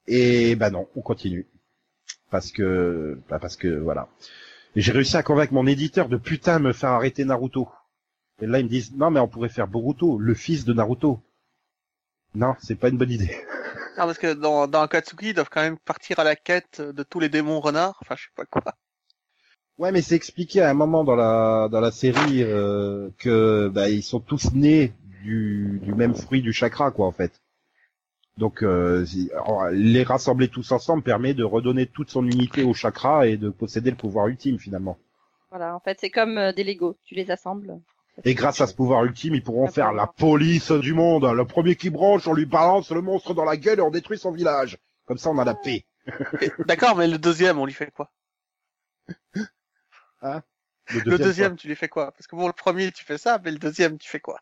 [0.08, 1.48] Et bah non, on continue
[2.30, 4.10] parce que, bah parce que voilà.
[4.76, 7.70] J'ai réussi à convaincre mon éditeur de putain me faire arrêter Naruto.
[8.42, 11.22] Et là ils me disent non mais on pourrait faire Boruto, le fils de Naruto.
[12.36, 13.36] Non, c'est pas une bonne idée.
[13.98, 17.04] Non, parce que dans, dans Akatsuki, ils doivent quand même partir à la quête de
[17.04, 18.62] tous les démons renards, enfin je sais pas quoi.
[19.78, 23.90] Ouais, mais c'est expliqué à un moment dans la dans la série euh, que bah,
[23.90, 24.94] ils sont tous nés
[25.24, 27.42] du du même fruit du chakra, quoi, en fait.
[28.38, 29.06] Donc euh,
[29.72, 33.92] les rassembler tous ensemble permet de redonner toute son unité au chakra et de posséder
[33.92, 34.98] le pouvoir ultime finalement.
[35.50, 36.98] Voilà, en fait, c'est comme euh, des Lego.
[37.06, 37.80] Tu les assembles.
[38.24, 41.26] Et grâce à ce pouvoir ultime, ils pourront faire la police du monde.
[41.26, 44.18] Le premier qui branche, on lui balance le monstre dans la gueule et on détruit
[44.18, 44.78] son village.
[45.06, 45.86] Comme ça, on a la paix.
[46.66, 48.12] D'accord, mais le deuxième, on lui fait quoi?
[50.22, 52.12] Le deuxième, tu lui fais quoi?
[52.12, 54.40] Parce que bon, le premier, tu fais ça, mais le deuxième, tu fais quoi?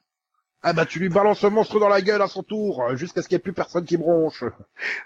[0.66, 3.28] Ah bah tu lui balances le monstre dans la gueule à son tour, jusqu'à ce
[3.28, 4.46] qu'il n'y ait plus personne qui bronche.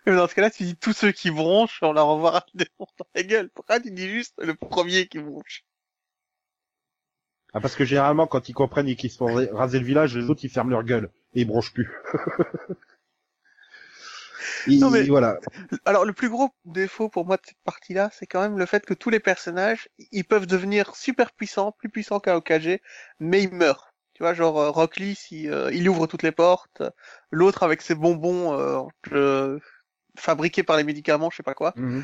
[0.05, 2.87] Mais Dans ce cas-là, tu dis tous ceux qui bronchent, on leur envoie un démon
[2.99, 3.49] dans la gueule.
[3.49, 5.65] Pourquoi tu dis juste le premier qui bronche?
[7.53, 10.15] Ah, parce que généralement, quand ils comprennent et qu'ils se font ra- raser le village,
[10.17, 11.09] les autres, ils ferment leur gueule.
[11.33, 11.89] Et ils bronchent plus.
[14.67, 15.39] Et Non, mais- voilà.
[15.85, 18.85] Alors, le plus gros défaut pour moi de cette partie-là, c'est quand même le fait
[18.85, 22.81] que tous les personnages, ils peuvent devenir super puissants, plus puissants qu'un OKG,
[23.19, 23.93] mais ils meurent.
[24.13, 26.81] Tu vois, genre euh, Rock Lee, si, euh, il ouvre toutes les portes,
[27.31, 28.81] l'autre avec ses bonbons euh,
[29.11, 29.59] euh,
[30.17, 31.73] fabriqués par les médicaments, je sais pas quoi.
[31.75, 32.03] Mhm.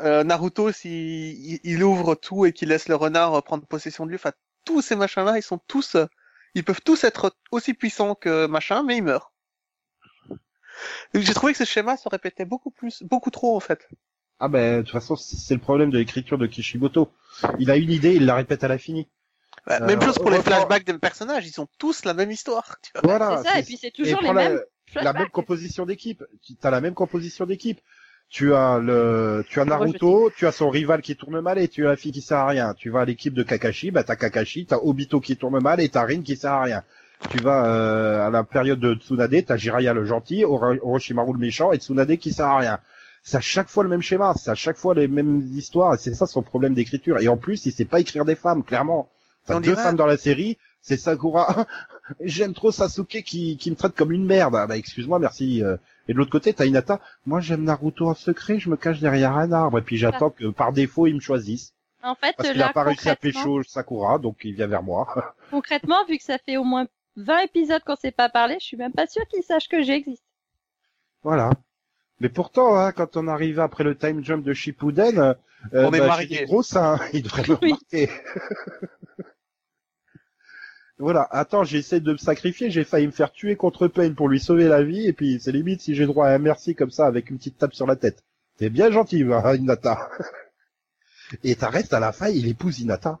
[0.00, 4.10] Euh, Naruto, si il, il ouvre tout et qu'il laisse le renard prendre possession de
[4.10, 4.32] lui, enfin
[4.66, 5.96] tous ces machins-là, ils sont tous,
[6.54, 9.32] ils peuvent tous être aussi puissants que machin, mais ils meurent.
[11.14, 13.88] J'ai trouvé que ce schéma se répétait beaucoup plus, beaucoup trop en fait.
[14.38, 17.10] Ah ben, de toute façon, c'est le problème de l'écriture de Kishimoto.
[17.58, 20.98] Il a une idée, il la répète à Euh, même chose pour les flashbacks des
[20.98, 22.76] personnages, ils ont tous la même histoire.
[22.82, 23.02] Tu vois.
[23.16, 23.38] Voilà.
[23.42, 24.60] c'est ça, et puis c'est toujours les la- mêmes
[24.94, 26.22] la même composition d'équipe.
[26.44, 27.80] Tu as la même composition d'équipe.
[28.28, 31.86] Tu as le, tu as Naruto, tu as son rival qui tourne mal et tu
[31.86, 32.74] as la fille qui sert à rien.
[32.74, 35.88] Tu vas à l'équipe de Kakashi, bah t'as Kakashi, t'as Obito qui tourne mal et
[35.88, 36.82] t'as Rin qui sert à rien.
[37.30, 41.38] Tu vas euh, à la période de Tsunade, t'as Jiraiya le gentil, Oro- Orochimaru le
[41.38, 42.78] méchant et Tsunade qui sert à rien.
[43.22, 45.98] C'est à chaque fois le même schéma, c'est à chaque fois les mêmes histoires et
[45.98, 47.18] c'est ça son problème d'écriture.
[47.20, 49.08] Et en plus, il sait pas écrire des femmes, clairement.
[49.46, 51.66] T'as deux dirait- femmes dans la série, c'est Sakura.
[52.20, 54.54] J'aime trop Sasuke qui, qui me traite comme une merde.
[54.56, 55.62] Ah bah excuse-moi, merci.
[56.08, 56.10] Euh.
[56.10, 57.00] Et de l'autre côté, t'as Hinata.
[57.26, 60.50] Moi, j'aime Naruto en secret, je me cache derrière un arbre et puis j'attends que
[60.50, 63.62] par défaut ils me choisissent En fait, parce qu'il a pas réussi à concrètement, pécho
[63.64, 65.34] Sakura, donc il vient vers moi.
[65.50, 68.76] concrètement, vu que ça fait au moins 20 épisodes qu'on s'est pas parlé, je suis
[68.76, 70.24] même pas sûre qu'il sache que j'existe.
[71.22, 71.50] voilà.
[72.20, 75.34] Mais pourtant, hein, quand on arrive après le time jump de Shippuden, euh,
[75.72, 76.44] On est bah, mariés.
[76.46, 77.72] gros seins, il devrait le Oui.
[77.72, 78.08] remarquer.
[80.98, 81.28] voilà.
[81.30, 84.68] Attends, j'essaie de me sacrifier, j'ai failli me faire tuer contre Pain pour lui sauver
[84.68, 87.30] la vie, et puis c'est limite si j'ai droit à un merci comme ça avec
[87.30, 88.24] une petite tape sur la tête.
[88.56, 90.08] T'es bien gentil, hein, Hinata.
[91.44, 93.20] et t'arrêtes à la fin, il épouse Hinata.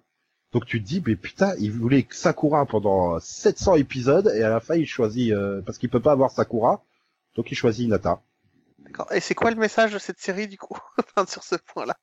[0.52, 4.60] Donc tu te dis, mais putain, il voulait Sakura pendant 700 épisodes, et à la
[4.60, 6.82] fin il choisit, euh, parce qu'il peut pas avoir Sakura,
[7.34, 8.22] donc il choisit Hinata.
[8.78, 9.12] D'accord.
[9.12, 10.78] Et c'est quoi le message de cette série du coup
[11.28, 11.96] sur ce point-là?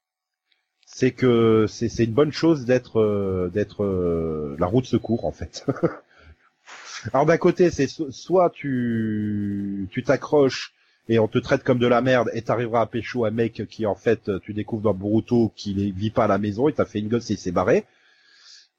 [0.93, 5.25] C'est que c'est c'est une bonne chose d'être euh, d'être euh, la roue de secours
[5.25, 5.65] en fait.
[7.13, 10.73] Alors d'un côté, c'est so- soit tu tu t'accroches
[11.10, 13.86] et on te traite comme de la merde et t'arriveras à pécho un mec qui
[13.86, 16.99] en fait tu découvres dans Boruto qu'il vit pas à la maison et t'as fait
[16.99, 17.86] une gosse et il s'est barré.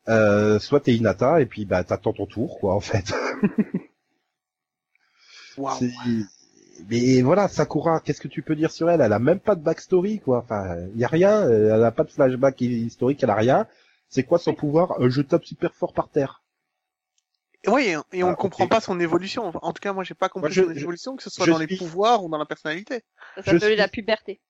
[0.08, 3.14] Euh, soit t'es Hinata et puis bah t'attends ton tour quoi en fait.
[5.56, 5.80] Waouh.
[6.88, 9.00] Mais voilà, Sakura, qu'est-ce que tu peux dire sur elle?
[9.00, 10.38] Elle a même pas de backstory, quoi.
[10.38, 11.48] Enfin, il y a rien.
[11.48, 13.66] Elle a pas de flashback historique, elle a rien.
[14.08, 15.00] C'est quoi son pouvoir?
[15.00, 16.42] Euh, Je tape super fort par terre.
[17.66, 18.70] Oui, et- on Ah, ne comprend ok.
[18.70, 19.50] pas son évolution.
[19.54, 21.46] En tout cas, moi, j'ai pas compris Moi, je- son je- évolution, que ce soit
[21.46, 23.02] dans les pouvoirs ou dans la personnalité.
[23.36, 24.40] Ça Je s'appelait suis- la puberté.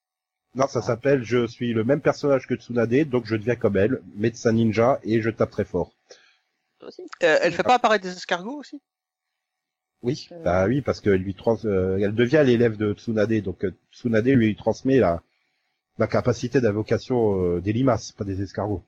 [0.56, 4.00] Non, ça s'appelle Je suis le même personnage que Tsunade, donc je deviens comme elle,
[4.16, 5.92] médecin ninja, et je tape très fort.
[6.82, 7.02] Aussi.
[7.22, 8.80] Euh, elle fait pas apparaître des escargots aussi?
[10.04, 10.42] Oui, Euh.
[10.44, 14.26] bah oui, parce qu'elle lui trans, euh, elle devient l'élève de Tsunade, donc euh, Tsunade
[14.26, 15.22] lui transmet la,
[15.98, 18.82] la capacité d'invocation euh, des limaces, pas des escargots.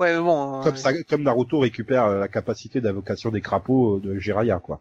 [0.00, 0.62] Ouais, mais bon.
[0.62, 4.80] Comme ça, comme Naruto récupère la capacité d'invocation des crapauds de Jiraiya, quoi.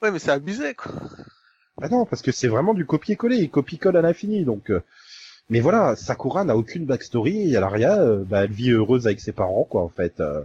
[0.00, 0.92] Ouais, mais c'est abusé, quoi.
[1.80, 4.70] Ah non, parce que c'est vraiment du copier-coller, il copie-colle à l'infini, donc.
[4.70, 4.80] euh,
[5.50, 9.32] Mais voilà, Sakura n'a aucune backstory, elle a rien, bah, elle vit heureuse avec ses
[9.32, 10.20] parents, quoi, en fait.
[10.20, 10.42] euh.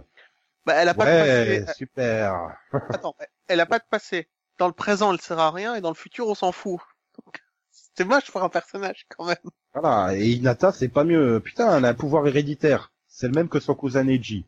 [0.66, 1.72] Bah, elle a pas de passé.
[1.78, 2.56] super.
[2.72, 3.14] Attends,
[3.46, 4.26] elle a pas de passé.
[4.58, 6.80] Dans le présent, elle sert à rien, et dans le futur, on s'en fout.
[7.96, 9.36] C'est moche pour un personnage, quand même.
[9.72, 11.40] Voilà, et Hinata, c'est pas mieux.
[11.40, 12.92] Putain, elle a un pouvoir héréditaire.
[13.06, 14.44] C'est le même que son cousin Neji.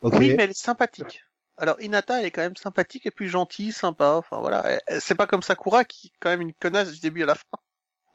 [0.00, 0.14] Ok.
[0.18, 1.22] Oui, mais elle est sympathique.
[1.56, 4.14] Alors, Hinata, elle est quand même sympathique et puis gentille, sympa.
[4.16, 4.80] Enfin, voilà.
[5.00, 7.58] C'est pas comme Sakura, qui est quand même une connasse du début à la fin.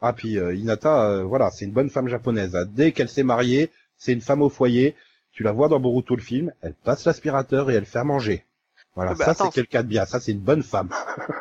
[0.01, 2.55] Ah, puis euh, Hinata, euh, voilà, c'est une bonne femme japonaise.
[2.55, 2.65] hein.
[2.67, 4.95] Dès qu'elle s'est mariée, c'est une femme au foyer.
[5.31, 8.45] Tu la vois dans Boruto le film, elle passe l'aspirateur et elle fait à manger.
[8.99, 10.05] Voilà, Ah bah, ça c'est quelqu'un de bien.
[10.05, 10.89] Ça c'est une bonne femme.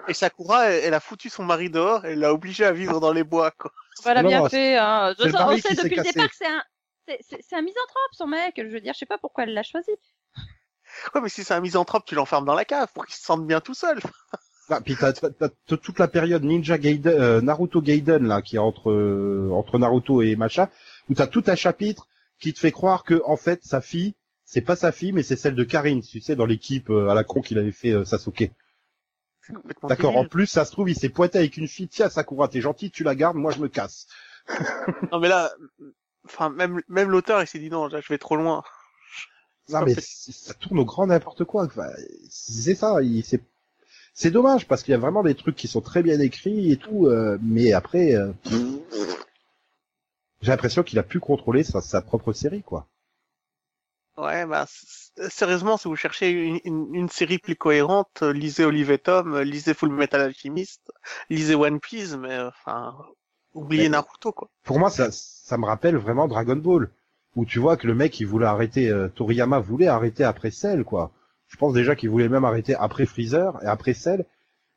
[0.09, 3.13] Et Sakura, elle, elle a foutu son mari dehors, elle l'a obligé à vivre dans
[3.13, 3.73] les bois, quoi.
[4.05, 4.77] Voilà, Non, bien non, fait.
[4.77, 5.13] Hein.
[5.19, 6.63] c'est le on sait depuis le départ que c'est un,
[7.09, 8.55] c'est- c'est c'est un misanthrope, son mec.
[8.57, 9.91] Je veux dire, je sais pas pourquoi elle l'a choisi.
[11.15, 13.47] Ouais, mais si c'est un misanthrope, tu l'enfermes dans la cave pour qu'il se sente
[13.47, 14.01] bien tout seul.
[14.71, 18.57] Ah, puis t'as, t'as- t'as toute la période Ninja Gaiden, euh, Naruto Gaiden là, qui
[18.57, 20.71] est entre euh, entre Naruto et Macha,
[21.09, 22.07] où t'as tout un chapitre
[22.39, 24.15] qui te fait croire que en fait sa fille,
[24.51, 27.15] c'est pas sa fille, mais c'est celle de Karine, tu sais, dans l'équipe euh, à
[27.15, 28.51] la con qu'il avait fait euh, Sasuke.
[29.83, 30.17] D'accord.
[30.17, 31.87] En plus, ça se trouve, il s'est pointé avec une fille.
[31.87, 34.07] Tiens, Sakura, t'es gentil, tu la gardes, moi je me casse.
[35.13, 35.53] Non, mais là,
[36.25, 38.63] enfin, même, même l'auteur, il s'est dit non, là, je vais trop loin.
[39.69, 41.67] Non mais ça tourne au grand n'importe quoi.
[41.67, 41.89] Enfin,
[42.31, 43.03] c'est ça.
[43.03, 43.43] Il, c'est,
[44.15, 46.79] c'est dommage parce qu'il y a vraiment des trucs qui sont très bien écrits et
[46.79, 48.33] tout, euh, mais après, euh,
[50.41, 52.89] j'ai l'impression qu'il a pu contrôler sa, sa propre série, quoi.
[54.19, 54.67] Ouais, bah,
[55.31, 59.35] sérieusement, si vous cherchez une, une, une série plus cohérente, euh, lisez Olive et Tom,
[59.35, 60.91] euh, lisez Full Metal Alchemist,
[61.31, 62.97] lisez One Piece, mais, euh, enfin,
[63.55, 64.49] oubliez Mais- Naruto, quoi.
[64.65, 66.91] Pour moi, ça, ça me rappelle vraiment Dragon Ball,
[67.37, 70.83] où tu vois que le mec, il voulait arrêter, euh, Toriyama voulait arrêter après Cell,
[70.85, 71.13] quoi.
[71.47, 74.27] Je pense déjà qu'il voulait même arrêter après Freezer et après Cell.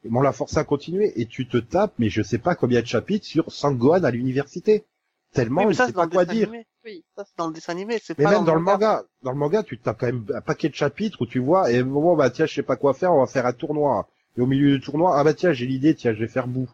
[0.03, 1.19] Et on l'a forcé à continuer.
[1.19, 4.85] Et tu te tapes, mais je sais pas combien de chapitres sur Sangohan à l'université.
[5.33, 6.47] Tellement Oui, mais il ça, sait c'est dans pas quoi dire.
[6.47, 6.67] animé.
[6.85, 7.03] Oui.
[7.15, 9.37] Ça, c'est dans le dessin animé, c'est Mais pas même dans le manga, dans le
[9.37, 12.29] manga, tu tapes quand même un paquet de chapitres où tu vois, et bon, bah
[12.29, 14.07] tiens, je sais pas quoi faire, on va faire un tournoi.
[14.37, 16.69] Et au milieu du tournoi, ah bah tiens, j'ai l'idée, tiens, je vais faire boue.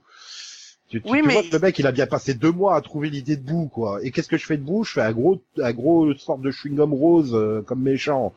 [0.90, 2.76] Tu, tu- Oui, tu mais- vois que le mec, il a bien passé deux mois
[2.78, 4.00] à trouver l'idée de boue, quoi.
[4.04, 4.86] Et qu'est-ce que je fais de boue?
[4.86, 8.34] Je fais un gros, un gros sorte de chewing-gum rose, euh, comme méchant.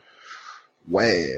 [0.89, 1.37] Ouais.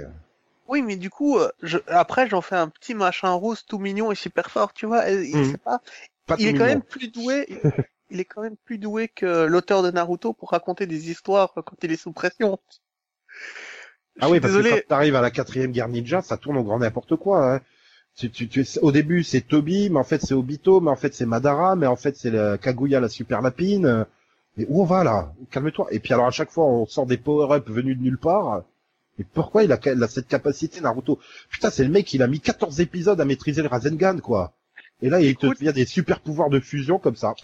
[0.68, 4.10] Oui, mais du coup, euh, je, après, j'en fais un petit machin rose tout mignon
[4.10, 5.10] et super fort, tu vois.
[5.10, 5.82] et- c'est pas,
[6.26, 7.46] Pas il est quand même plus doué.
[8.12, 11.76] il est quand même plus doué que l'auteur de Naruto pour raconter des histoires quand
[11.82, 12.58] il est sous pression.
[14.20, 14.70] Ah oui, parce désolé.
[14.70, 17.54] que quand t'arrives à la quatrième guerre ninja, ça tourne au grand n'importe quoi.
[17.54, 17.60] Hein.
[18.14, 21.14] Tu, tu, tu, au début, c'est Toby, mais en fait, c'est Obito, mais en fait,
[21.14, 24.04] c'est Madara, mais en fait, c'est la Kaguya, la super lapine.
[24.58, 25.32] Mais où on va, là?
[25.50, 25.88] Calme-toi.
[25.92, 28.64] Et puis alors, à chaque fois, on sort des power-up venus de nulle part.
[29.18, 31.18] Mais pourquoi il a, il a cette capacité, Naruto?
[31.48, 34.52] Putain, c'est le mec, il a mis 14 épisodes à maîtriser le Rasengan, quoi.
[35.00, 37.34] Et là, il te Écoute- devient des super pouvoirs de fusion, comme ça.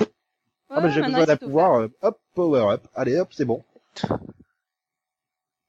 [0.71, 3.63] Ah, mais Ouais, j'ai besoin d'un pouvoir, euh, hop, power up, allez hop, c'est bon.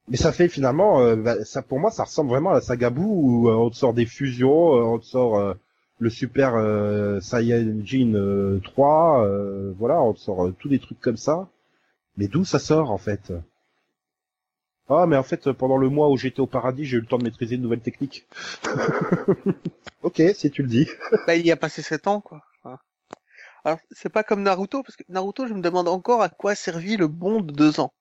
[0.08, 2.90] Mais ça fait finalement, euh, bah, ça pour moi, ça ressemble vraiment à la saga
[2.90, 5.54] Buu où euh, on te sort des fusions, euh, on te sort euh,
[6.00, 11.00] le super euh, Saiyajin euh, 3, euh, voilà, on te sort euh, tous des trucs
[11.00, 11.48] comme ça.
[12.16, 13.32] Mais d'où ça sort en fait?
[14.88, 17.18] Ah, mais en fait, pendant le mois où j'étais au paradis, j'ai eu le temps
[17.18, 18.26] de maîtriser une nouvelle technique.
[20.02, 20.88] ok, si tu le dis.
[21.26, 22.42] Bah, il y a passé sept ans, quoi.
[23.64, 26.96] Alors, c'est pas comme Naruto, parce que Naruto, je me demande encore à quoi servit
[26.96, 27.92] le bond de deux ans.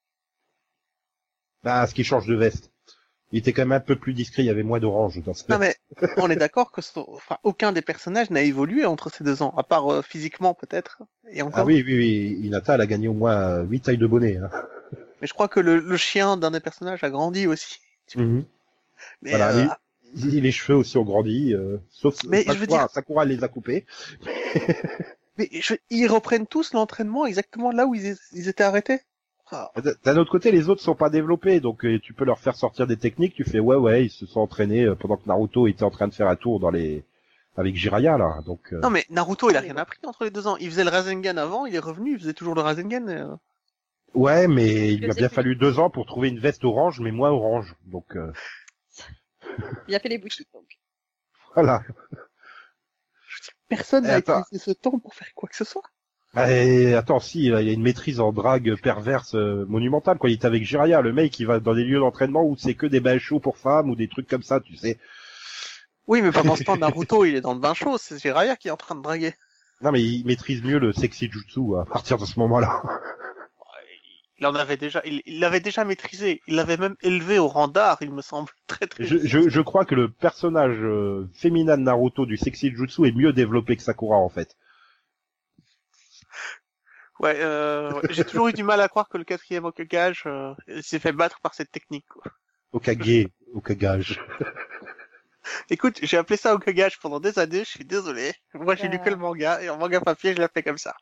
[1.63, 2.72] Bah, ce qui change de veste.
[3.32, 5.43] Il était quand même un peu plus discret, il y avait moins d'orange dans ce
[5.50, 5.76] Non, mais
[6.17, 9.54] on est d'accord que son- enfin, aucun des personnages n'a évolué entre ces deux ans,
[9.56, 11.04] à part euh, physiquement peut-être.
[11.32, 11.60] Et encore.
[11.60, 14.38] Ah oui, oui, oui, Hinata, elle a gagné au moins 8 tailles de bonnet.
[14.38, 14.50] Hein.
[15.22, 17.80] Mais je crois que le, le chien d'un des personnages a grandi aussi.
[18.15, 18.45] Mhm.
[19.22, 19.67] Mais, Voilà, euh,
[20.15, 23.30] les, les cheveux aussi ont grandi, euh, sauf Mais Sakura, je veux dire- Sakura elle
[23.30, 23.86] les a coupés.
[25.39, 28.99] mais je- ils reprennent tous l'entraînement exactement là où ils, ils étaient arrêtés.
[29.52, 29.71] Ah,
[30.04, 32.86] D'un autre côté, les autres sont pas développés, donc euh, tu peux leur faire sortir
[32.86, 33.34] des techniques.
[33.34, 36.08] Tu fais ouais, ouais, ils se sont entraînés euh, pendant que Naruto était en train
[36.08, 37.04] de faire un tour dans les
[37.58, 38.41] avec Jiraiya là.
[38.45, 40.56] Donc euh, Non mais Naruto il a rien appris entre les deux ans.
[40.58, 43.08] Il faisait le Rasengan avant, il est revenu, il faisait toujours le Rasengan.
[43.08, 43.36] euh.
[44.13, 47.12] ouais, mais il lui a bien fallu deux ans pour trouver une veste orange, mais
[47.12, 47.73] moins orange.
[47.88, 48.32] Donc euh,
[49.88, 50.65] Il a fait les boutiques, donc.
[51.56, 51.82] voilà.
[53.70, 55.84] Personne n'a utilisé ce temps pour faire quoi que ce soit.
[56.48, 60.18] Et attends, si, il y a une maîtrise en drague perverse euh, monumentale.
[60.20, 60.30] Quoi.
[60.30, 62.86] Il est avec Jiraya, le mec, il va dans des lieux d'entraînement où c'est que
[62.86, 65.00] des bains chauds pour femmes ou des trucs comme ça, tu sais.
[66.08, 68.68] Oui, mais pendant ce temps, Naruto, il est dans le bain chaud, c'est Jiraiya qui
[68.68, 69.34] est en train de draguer.
[69.82, 72.84] Non, mais il maîtrise mieux le sexy jutsu à partir de ce moment-là.
[74.39, 76.41] Il en avait déjà, il il l'avait déjà maîtrisé.
[76.47, 78.49] Il l'avait même élevé au rang d'art, il me semble.
[78.67, 79.04] Très très.
[79.04, 83.12] Je, je, je crois que le personnage euh, féminin de Naruto du sexy jutsu est
[83.12, 84.56] mieux développé que Sakura en fait.
[87.19, 90.54] Ouais, euh, ouais, j'ai toujours eu du mal à croire que le quatrième Okage euh,
[90.82, 92.06] s'est fait battre par cette technique.
[92.08, 92.23] Quoi.
[92.71, 94.21] Okage, Okagage.
[95.69, 97.65] Écoute, j'ai appelé ça Okage pendant des années.
[97.65, 98.34] Je suis désolé.
[98.54, 100.95] Moi, j'ai lu que le manga et en manga papier, je l'ai fait comme ça.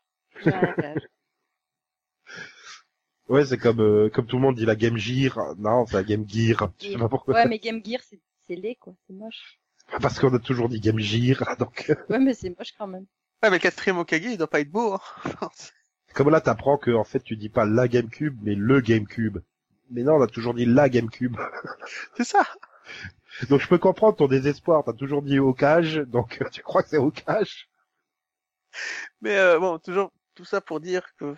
[3.28, 5.38] Ouais, c'est comme euh, comme tout le monde dit la Game Gear.
[5.58, 6.70] Non, c'est la Game Gear.
[6.80, 7.34] Je sais pas pourquoi.
[7.34, 8.94] Ouais, mais Game Gear, c'est c'est laid, quoi.
[9.06, 9.60] C'est moche.
[10.00, 11.92] Parce qu'on a toujours dit Game Gear, donc.
[12.08, 13.06] Ouais, mais c'est moche quand même.
[13.42, 14.94] Ouais, mais le quatrième Okage, il doit pas être beau.
[14.94, 15.00] Hein.
[16.14, 19.38] Comme là, t'apprends que en fait, tu dis pas la GameCube, mais le GameCube.
[19.90, 21.36] Mais non, on a toujours dit la GameCube.
[22.16, 22.44] c'est ça.
[23.48, 24.82] Donc je peux comprendre ton désespoir.
[24.84, 27.68] T'as toujours dit Okage, donc tu crois que c'est Okage?
[29.20, 31.34] Mais euh, bon, toujours tout ça pour dire que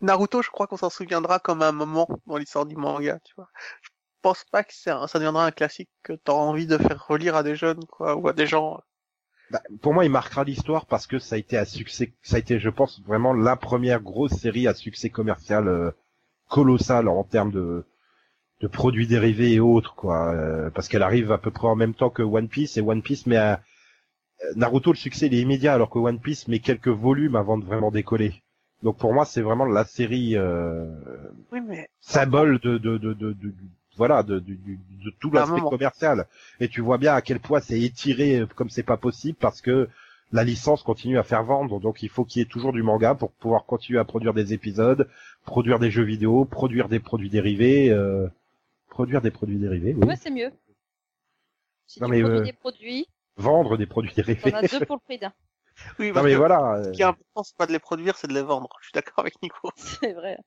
[0.00, 3.48] Naruto, je crois qu'on s'en souviendra comme un moment dans l'histoire du manga, tu vois.
[3.82, 3.88] Je
[4.22, 7.42] pense pas que ça, ça deviendra un classique que t'auras envie de faire relire à
[7.42, 8.80] des jeunes, quoi, ou à des gens.
[9.50, 12.12] Bah, pour moi, il marquera l'histoire parce que ça a été un succès.
[12.22, 15.90] Ça a été, je pense, vraiment la première grosse série à succès commercial euh,
[16.48, 17.84] colossal en termes de
[18.60, 20.32] de produits dérivés et autres, quoi.
[20.32, 23.02] Euh, parce qu'elle arrive à peu près en même temps que One Piece et One
[23.02, 23.60] Piece, mais à,
[24.54, 27.64] Naruto, le succès il est immédiat, alors que One Piece met quelques volumes avant de
[27.64, 28.42] vraiment décoller.
[28.82, 30.86] Donc pour moi, c'est vraiment la série euh,
[31.52, 33.54] Oui, mais symbole de, de, de, de, de-
[33.96, 36.26] voilà, de, de, de- de tout l'aspect commercial.
[36.60, 39.62] Et tu vois bien à quel point c'est étiré euh, comme c'est pas possible parce
[39.62, 39.88] que
[40.32, 41.80] la licence continue à faire vendre.
[41.80, 44.52] Donc il faut qu'il y ait toujours du manga pour pouvoir continuer à produire des
[44.52, 45.08] épisodes,
[45.46, 48.28] produire des jeux vidéo, produire des produits dérivés, euh,
[48.90, 50.06] produire des produits dérivés, oui.
[50.06, 50.52] Ouais, c'est mieux.
[51.86, 54.50] Si Non, tu mais, produis euh, des produits, vendre des produits dérivés.
[54.50, 55.32] t'en as deux pour le prix d'un.
[55.98, 56.74] oui, non mais que voilà.
[56.76, 58.68] euh, ce qui est important, c'est pas de les produire, c'est de les vendre.
[58.80, 59.70] Je suis d'accord avec Nico.
[59.76, 60.38] C'est vrai.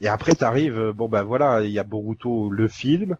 [0.00, 3.16] Et après, t'arrives, euh, bon ben voilà, il y a Boruto le film.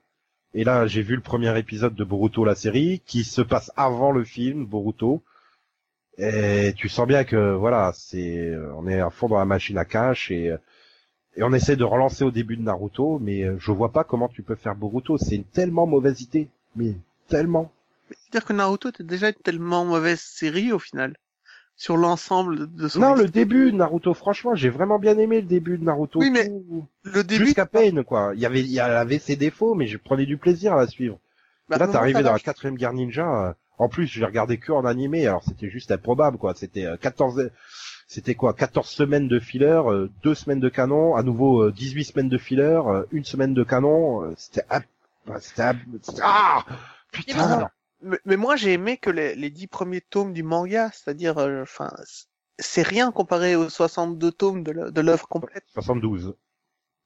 [0.55, 4.12] Et là, j'ai vu le premier épisode de Boruto la série, qui se passe avant
[4.12, 5.22] le film Boruto.
[6.18, 9.77] Et tu sens bien que voilà, c'est, euh, on est à fond dans la machine
[9.77, 10.57] à cash et euh,
[11.37, 14.29] et on essaie de relancer au début de Naruto, mais euh, je vois pas comment
[14.29, 15.18] tu peux faire Boruto.
[15.18, 16.94] C'est une tellement mauvaise idée, mais
[17.29, 17.70] tellement.
[18.08, 21.16] C'est-à-dire que Naruto était déjà une tellement mauvaise série au final.
[21.78, 25.46] Sur l'ensemble de son Non, le début de Naruto, franchement, j'ai vraiment bien aimé le
[25.46, 26.20] début de Naruto.
[26.20, 27.44] Oui, mais Tout- Le début.
[27.46, 28.32] jusqu'à peine quoi.
[28.34, 30.86] Il y avait, il y avait ses défauts, mais je prenais du plaisir à la
[30.86, 31.18] suivre.
[31.68, 33.48] bah, là, t'es arrivé dans la quatrième guerre ninja.
[33.48, 36.54] euh, En plus, j'ai regardé que en animé, alors c'était juste improbable, quoi.
[36.54, 37.50] C'était euh, 14,
[38.08, 42.04] c'était quoi, 14 semaines de filler, euh, deux semaines de canon, à nouveau euh, 18
[42.04, 44.22] semaines de filler, euh, une semaine de canon.
[44.22, 44.64] euh, C'était,
[45.38, 46.64] c'était- ah,
[47.12, 47.68] putain.
[48.06, 51.62] Mais, mais moi, j'ai aimé que les, les dix premiers tomes du manga, c'est-à-dire, euh,
[51.62, 51.90] enfin,
[52.58, 55.64] c'est rien comparé aux 62 tomes de l'œ- de l'œuvre complète.
[55.74, 56.34] 72.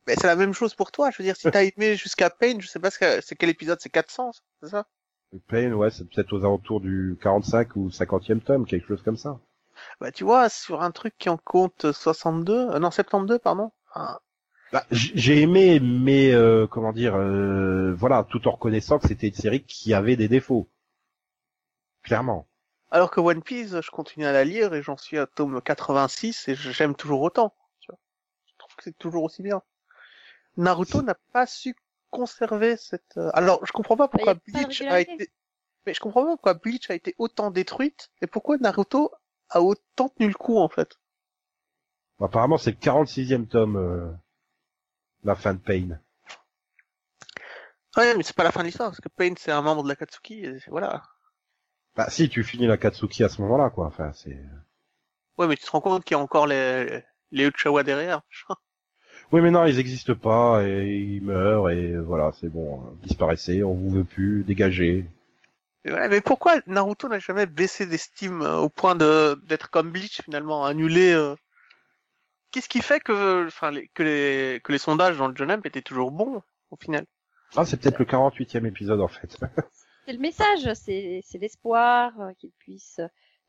[0.07, 1.11] Mais c'est la même chose pour toi.
[1.11, 3.51] Je veux dire, si t'as aimé jusqu'à Pain, je sais pas ce que- c'est quel
[3.51, 4.31] épisode, c'est 400,
[4.63, 4.87] c'est ça?
[5.49, 9.39] Pain, ouais, c'est peut-être aux alentours du 45 ou 50e tome, quelque chose comme ça.
[10.01, 13.71] Bah, tu vois, sur un truc qui en compte 62, euh, non, 72, pardon.
[13.95, 14.19] Enfin,
[14.73, 19.35] Bah, j'ai aimé, mais euh, comment dire, euh, voilà, tout en reconnaissant que c'était une
[19.35, 20.69] série qui avait des défauts.
[22.03, 22.49] Clairement.
[22.91, 26.49] alors que One Piece, je continue à la lire et j'en suis à tome 86
[26.49, 27.55] et j'aime toujours autant.
[27.81, 27.99] Tu vois.
[28.47, 29.63] Je trouve que c'est toujours aussi bien.
[30.57, 31.75] Naruto n'a pas su
[32.11, 33.17] conserver cette.
[33.17, 35.31] euh, Alors, je comprends pas pourquoi Bah, a de Bleach a été.
[35.87, 39.13] Mais je comprends pas pourquoi Bleach a été autant détruite et pourquoi Naruto
[39.51, 40.99] a autant tenu le coup en fait.
[42.21, 44.11] Apparemment, c'est le 46e tome, euh,
[45.25, 46.01] la fin de Pain.
[47.97, 49.89] Ouais, mais c'est pas la fin de l'histoire parce que Pain c'est un membre de
[49.89, 50.45] la Katsuki.
[50.45, 51.03] Et voilà.
[51.97, 53.87] Bah si, tu finis la Katsuki à ce moment-là, quoi.
[53.87, 54.39] Enfin, c'est.
[55.39, 58.23] Ouais, mais tu te rends compte qu'il y a encore les les Uchiwa derrière.
[59.33, 63.63] Oui, mais non, ils existent pas et ils meurent et voilà, c'est bon, euh, disparaissez,
[63.63, 65.07] on vous veut plus, dégagez.
[65.85, 69.91] Mais, voilà, mais pourquoi Naruto n'a jamais baissé d'estime euh, au point de d'être comme
[69.91, 71.37] Bleach finalement, annulé euh...
[72.51, 75.81] Qu'est-ce qui fait que, enfin, les, que les que les sondages dans le Jump étaient
[75.81, 77.07] toujours bons au final?
[77.55, 79.39] Ah, c'est peut-être le 48e épisode en fait.
[80.05, 83.01] C'est le message, c'est c'est l'espoir euh, qu'il puisse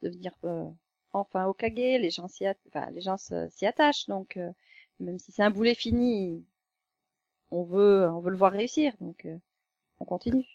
[0.02, 0.66] devenir euh,
[1.14, 1.74] enfin Okage.
[1.76, 4.52] Les gens s'y, enfin, les gens s'y attachent, donc euh,
[4.99, 6.45] même si c'est un boulet fini,
[7.52, 9.38] on veut, on veut le voir réussir, donc euh,
[9.99, 10.45] on continue.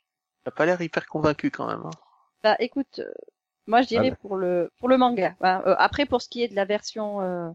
[0.46, 1.84] Il a pas l'air hyper convaincu quand même.
[1.84, 1.90] Hein.
[2.42, 3.12] Bah écoute, euh,
[3.66, 4.16] Moi, je dirais Ah.
[4.22, 5.36] pour le pour le manga.
[5.40, 7.50] Hein, euh, après, pour ce qui est de la version euh,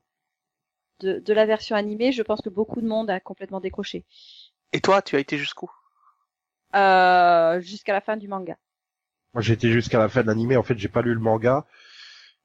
[1.02, 4.06] de, de la version animée, je pense que beaucoup de monde a complètement décroché
[4.74, 5.70] Et toi, tu as été jusqu'où?
[5.70, 5.81] euh,
[7.62, 8.58] jusqu'à la fin du manga.
[9.34, 10.58] Moi, été jusqu'à la fin de l'animé.
[10.58, 11.66] En fait, j'ai pas lu le manga,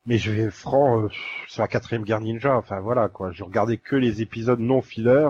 [0.05, 1.09] mais je vais franc euh,
[1.49, 2.57] sur la quatrième guerre ninja.
[2.57, 3.33] Enfin voilà quoi.
[3.33, 5.29] Je regardais que les épisodes non filler.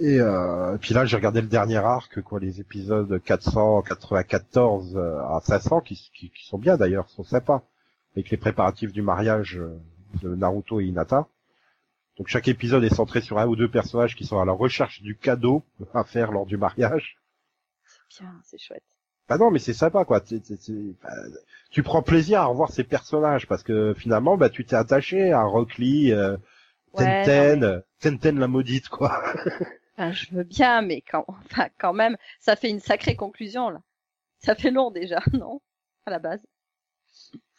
[0.00, 5.40] Et euh, puis là, j'ai regardé le dernier arc, quoi, les épisodes 494 euh, à
[5.42, 7.62] 500, qui, qui, qui sont bien d'ailleurs, sont sympas,
[8.16, 9.78] avec les préparatifs du mariage euh,
[10.22, 11.28] de Naruto et Hinata.
[12.16, 15.02] Donc chaque épisode est centré sur un ou deux personnages qui sont à la recherche
[15.02, 15.62] du cadeau
[15.94, 17.16] à faire lors du mariage.
[18.44, 18.84] C'est chouette.
[19.28, 20.20] Bah non, mais c'est sympa, quoi.
[20.24, 20.42] C'est-
[21.02, 21.10] bah,
[21.70, 25.42] tu prends plaisir à revoir ces personnages parce que finalement, bah, tu t'es attaché à
[25.42, 26.36] Rock Lee, euh,
[26.92, 29.22] Ouais, Tenten, euh, Tenten la maudite, quoi.
[29.96, 33.80] Enfin, je veux bien, mais quand, enfin, quand même, ça fait une sacrée conclusion là.
[34.40, 35.60] Ça fait long déjà, non
[36.06, 36.42] À la base.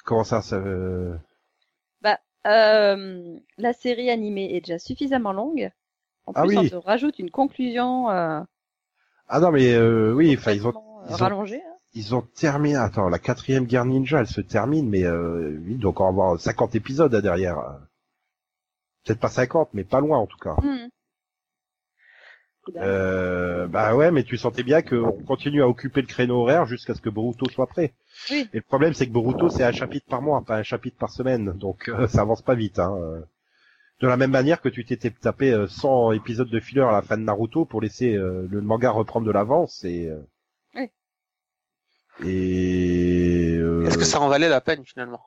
[0.05, 1.17] Comment ça, ça euh,
[2.45, 5.71] Euh, la série animée est déjà suffisamment longue.
[6.25, 8.41] En Ah plus, on te rajoute une conclusion euh,
[9.28, 11.61] Ah non, mais euh, oui, enfin, ils ont, euh, ils ont- rallongée.
[11.61, 11.74] hein.
[11.93, 12.76] ils ont terminé.
[12.76, 16.76] Attends, la quatrième guerre ninja, elle se termine, mais euh, il doit encore avoir 50
[16.76, 17.57] épisodes là, derrière.
[19.05, 20.55] Peut-être pas 50, mais pas loin en tout cas.
[20.61, 20.88] Hmm.
[22.74, 26.65] Ben, Euh, bah ouais, mais tu sentais bien qu'on continue à occuper le créneau horaire
[26.65, 27.93] jusqu'à ce que Boruto soit prêt.
[28.32, 28.47] Oui.
[28.53, 31.09] Et le problème, c'est que Boruto, c'est un chapitre par mois, pas un chapitre par
[31.09, 32.80] semaine, donc euh, ça avance pas vite.
[32.80, 32.95] Hein.
[34.01, 34.05] Euh.
[34.05, 37.01] De la même manière que tu t'étais tapé euh, 100 épisodes de filler à la
[37.01, 40.07] fin de Naruto pour laisser euh, le manga reprendre de l'avance et.
[40.07, 40.21] euh,
[40.75, 40.89] Oui.
[42.23, 43.55] Et.
[43.59, 45.21] euh, Est-ce que ça en valait la peine finalement?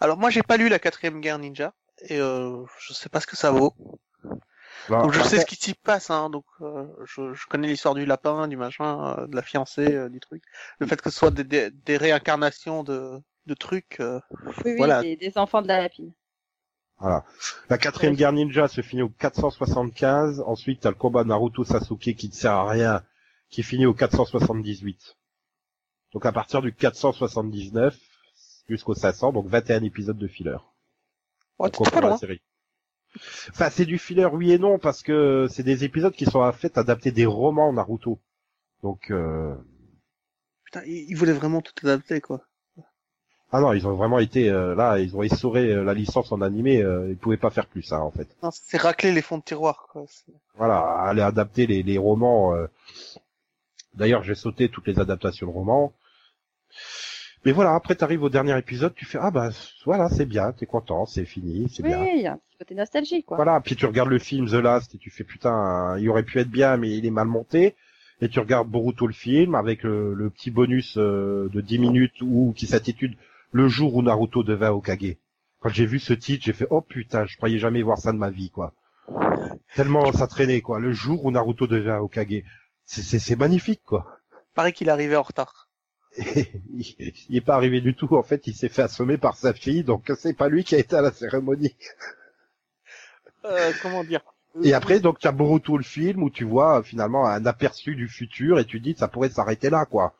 [0.00, 1.72] Alors moi, j'ai pas lu la quatrième guerre ninja
[2.08, 3.74] et euh, je sais pas ce que ça vaut.
[4.88, 7.68] bah, Donc je après- sais ce qui s'y passe, hein, donc euh, je, je connais
[7.68, 10.42] l'histoire du lapin, du machin, euh, de la fiancée, euh, du truc.
[10.78, 14.74] Le fait que ce soit des, des, des réincarnations de, de trucs, euh, oui, oui,
[14.76, 15.02] voilà.
[15.02, 16.12] des, des enfants de la lapine.
[16.98, 17.24] Voilà.
[17.68, 20.42] La quatrième guerre ninja se finit au 475.
[20.46, 23.02] Ensuite, t'as le combat Naruto Sasuke qui ne sert à rien,
[23.50, 25.16] qui finit au 478.
[26.12, 27.96] Donc à partir du 479
[28.68, 30.56] jusqu'au 500, donc 21 épisodes de filler.
[31.58, 31.70] ouais,
[32.00, 32.40] la série.
[33.50, 36.52] Enfin, c'est du filler, oui et non, parce que c'est des épisodes qui sont en
[36.52, 38.20] fait adaptés des romans Naruto.
[38.82, 39.54] Donc, euh...
[40.64, 42.44] Putain, ils voulaient vraiment tout adapter, quoi.
[43.56, 46.40] Ah non, ils ont vraiment été euh, là, ils ont essoré euh, la licence en
[46.40, 48.26] animé, euh, ils pouvaient pas faire plus ça en fait.
[48.42, 50.04] Non, c'est racler les fonds de tiroir, quoi.
[50.56, 52.54] Voilà, aller adapter les, les romans.
[52.56, 52.66] euh.
[53.94, 55.92] D'ailleurs, j'ai sauté toutes les adaptations de romans.
[57.44, 59.50] Mais voilà, après t'arrives au dernier épisode, tu fais ah bah
[59.84, 62.04] voilà, c'est bien, t'es content, c'est fini, c'est Oui, bien.
[62.06, 63.36] il y a un petit côté nostalgie, quoi.
[63.36, 66.40] Voilà, puis tu regardes le film The Last et tu fais putain, il aurait pu
[66.40, 67.76] être bien, mais il est mal monté.
[68.20, 72.22] Et tu regardes Boruto le film avec le, le petit bonus euh, de 10 minutes
[72.22, 73.16] où qui s'intitule
[73.54, 75.16] Le jour où Naruto devint Hokage.
[75.60, 78.18] Quand j'ai vu ce titre, j'ai fait oh putain, je croyais jamais voir ça de
[78.18, 78.74] ma vie quoi.
[79.76, 80.80] Tellement ça traînait quoi.
[80.80, 82.42] Le jour où Naruto devint Hokage,
[82.84, 84.18] c'est c'est c'est magnifique quoi.
[84.54, 85.68] Pareil qu'il arrivait en retard.
[86.16, 86.50] Et
[87.28, 88.16] il, est pas arrivé du tout.
[88.16, 90.78] En fait, il s'est fait assommer par sa fille, donc c'est pas lui qui a
[90.78, 91.76] été à la cérémonie.
[93.44, 94.22] Euh, comment dire?
[94.64, 98.08] Et après, donc, tu as Boruto le film où tu vois finalement un aperçu du
[98.08, 100.14] futur et tu dis ça pourrait s'arrêter là, quoi.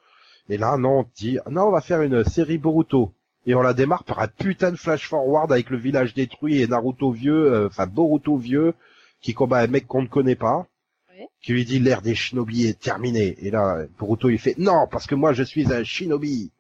[0.49, 3.13] Et là, non, on te dit non, on va faire une série Boruto.
[3.47, 6.67] Et on la démarre par un putain de flash forward avec le village détruit et
[6.67, 8.75] Naruto vieux, euh, enfin Boruto vieux,
[9.21, 10.67] qui combat un mec qu'on ne connaît pas,
[11.11, 11.27] Oui.
[11.43, 13.37] qui lui dit l'ère des shinobi est terminée.
[13.41, 16.53] Et là, Boruto il fait non, parce que moi je suis un shinobi.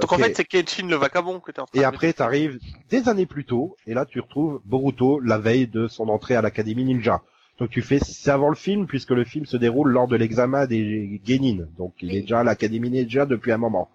[0.00, 2.58] Donc en fait, c'est Kenshin le vagabond que t'es en train Et de après, t'arrives
[2.90, 6.42] des années plus tôt, et là, tu retrouves Boruto la veille de son entrée à
[6.42, 7.22] l'Académie Ninja.
[7.58, 10.66] Donc tu fais, c'est avant le film, puisque le film se déroule lors de l'examen
[10.66, 11.66] des Genin.
[11.78, 12.16] Donc il Oui.
[12.18, 13.88] est déjà à l'Académie Ninja depuis un moment.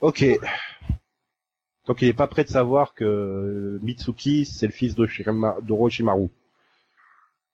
[0.00, 0.24] Ok.
[1.86, 6.28] Donc il est pas prêt de savoir que Mitsuki, c'est le fils de d'Orochimaru.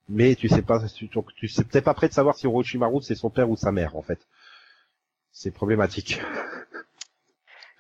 [0.09, 3.01] Mais tu sais pas, tu, donc, tu sais peut-être pas prêt de savoir si Orochimaru
[3.03, 4.27] c'est son père ou sa mère, en fait.
[5.31, 6.21] C'est problématique.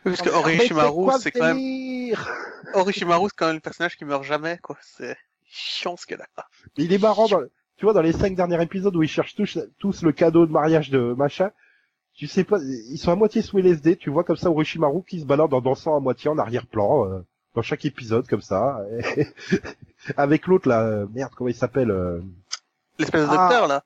[0.04, 2.14] Parce que Orochimaru, c'est quand même
[2.74, 4.78] Orochimaru, c'est quand même le personnage qui meurt jamais, quoi.
[4.82, 6.48] C'est chiant ce qu'elle a.
[6.76, 7.42] Il est marrant, dans,
[7.76, 10.52] tu vois, dans les cinq derniers épisodes où ils cherchent tous, tous le cadeau de
[10.52, 11.50] mariage de machin,
[12.14, 15.20] tu sais pas, ils sont à moitié sous LSD, tu vois comme ça Orochimaru qui
[15.20, 17.20] se balade en dansant à moitié en arrière-plan, euh,
[17.54, 18.80] dans chaque épisode comme ça,
[19.16, 19.26] et-
[20.16, 22.20] avec l'autre là, euh, merde, comment il s'appelle euh,
[22.98, 23.48] L'espèce de Ah.
[23.48, 23.84] docteur, là.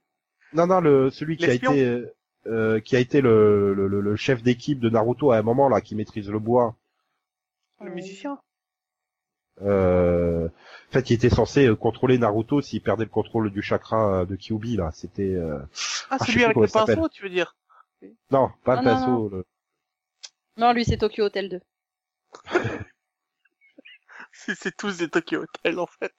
[0.53, 2.13] Non, non, le celui qui a été, euh,
[2.47, 5.69] euh, qui a été le, le, le- le chef d'équipe de Naruto à un moment
[5.69, 6.75] là, qui maîtrise le bois.
[7.81, 8.39] Le musicien.
[9.63, 14.21] Euh, en fait, il était censé euh, contrôler Naruto s'il perdait le contrôle du chakra
[14.21, 14.91] euh, de Kyuubi là.
[14.93, 15.59] C'était euh,
[16.11, 17.57] Ah, sais celui avec le pinceau, tu veux dire?
[18.31, 19.29] Non, pas Non, le non, pinceau.
[19.29, 19.45] le-
[20.57, 21.61] Non, lui, c'est Tokyo Hotel 2.
[24.33, 26.15] C'est c'est tous des Tokyo Hotel en fait.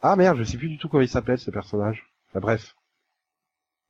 [0.00, 2.06] Ah merde, je sais plus du tout comment il s'appelle ce personnage.
[2.28, 2.74] Enfin bref.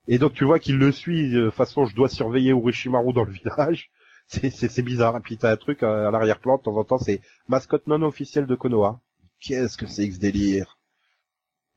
[0.08, 3.32] Et donc tu vois qu'il le suit, de façon je dois surveiller Urishimaru dans le
[3.44, 3.90] village.
[4.28, 5.16] C'est, bizarre.
[5.16, 8.02] Et puis t'as un truc euh, à, l'arrière-plan, de temps en temps, c'est mascotte non
[8.02, 9.00] officielle de Konoha.
[9.40, 10.78] Qu'est-ce que c'est que ce délire?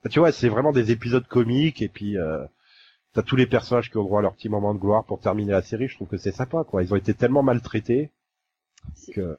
[0.04, 2.44] Bah, Tu vois, c'est vraiment des épisodes comiques, et puis euh,
[3.14, 5.52] t'as tous les personnages qui ont droit à leur petit moment de gloire pour terminer
[5.52, 5.88] la série.
[5.88, 6.84] Je trouve que c'est sympa, quoi.
[6.84, 8.12] Ils ont été tellement maltraités
[9.14, 9.38] que...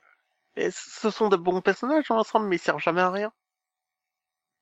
[0.57, 3.33] Et ce sont de bons personnages dans l'ensemble, mais ils servent jamais à rien.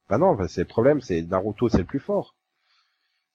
[0.09, 2.34] Bah non, bah, c'est le problème, c'est Naruto, c'est le plus fort.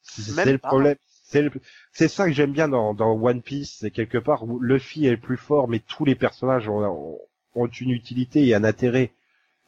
[0.01, 0.97] C'est le problème.
[1.25, 1.51] C'est le...
[1.91, 5.11] c'est ça que j'aime bien dans, dans One Piece, c'est quelque part où Luffy est
[5.11, 7.19] le plus fort, mais tous les personnages ont, ont-
[7.55, 9.11] ont une utilité et un intérêt.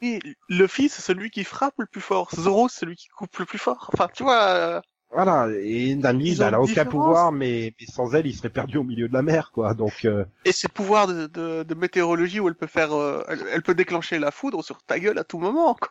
[0.02, 2.30] Oui, Luffy, c'est celui qui frappe le plus fort.
[2.34, 3.90] Zoro, c'est celui qui coupe le plus fort.
[3.92, 4.80] Enfin, tu vois, euh,
[5.16, 6.90] Voilà, et Nami, Ils bah, elle a aucun différence.
[6.90, 9.72] pouvoir, mais, mais sans elle, il serait perdu au milieu de la mer, quoi.
[9.72, 13.42] Donc, euh, et ses pouvoirs de, de, de météorologie où elle peut faire, euh, elle,
[13.50, 15.74] elle peut déclencher la foudre sur ta gueule à tout moment.
[15.74, 15.88] Quoi.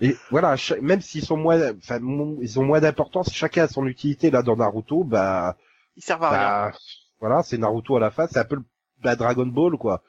[0.00, 2.00] et voilà, même s'ils sont moins, enfin,
[2.40, 5.56] ils ont moins d'importance, chacun a son utilité là dans Naruto, bah,
[5.96, 6.70] Ils servent à rien.
[6.70, 6.72] Bah,
[7.20, 8.64] voilà, c'est Naruto à la fin, c'est un peu le
[9.02, 10.02] bah, Dragon Ball, quoi.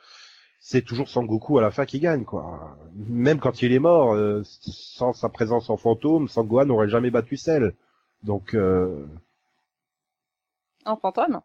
[0.61, 2.77] C'est toujours Sangoku à la fin qui gagne, quoi.
[2.95, 7.35] Même quand il est mort, euh, sans sa présence en fantôme, Sangohan n'aurait jamais battu
[7.37, 7.73] Cell.
[8.23, 9.05] Donc, euh,
[10.85, 11.41] En fantôme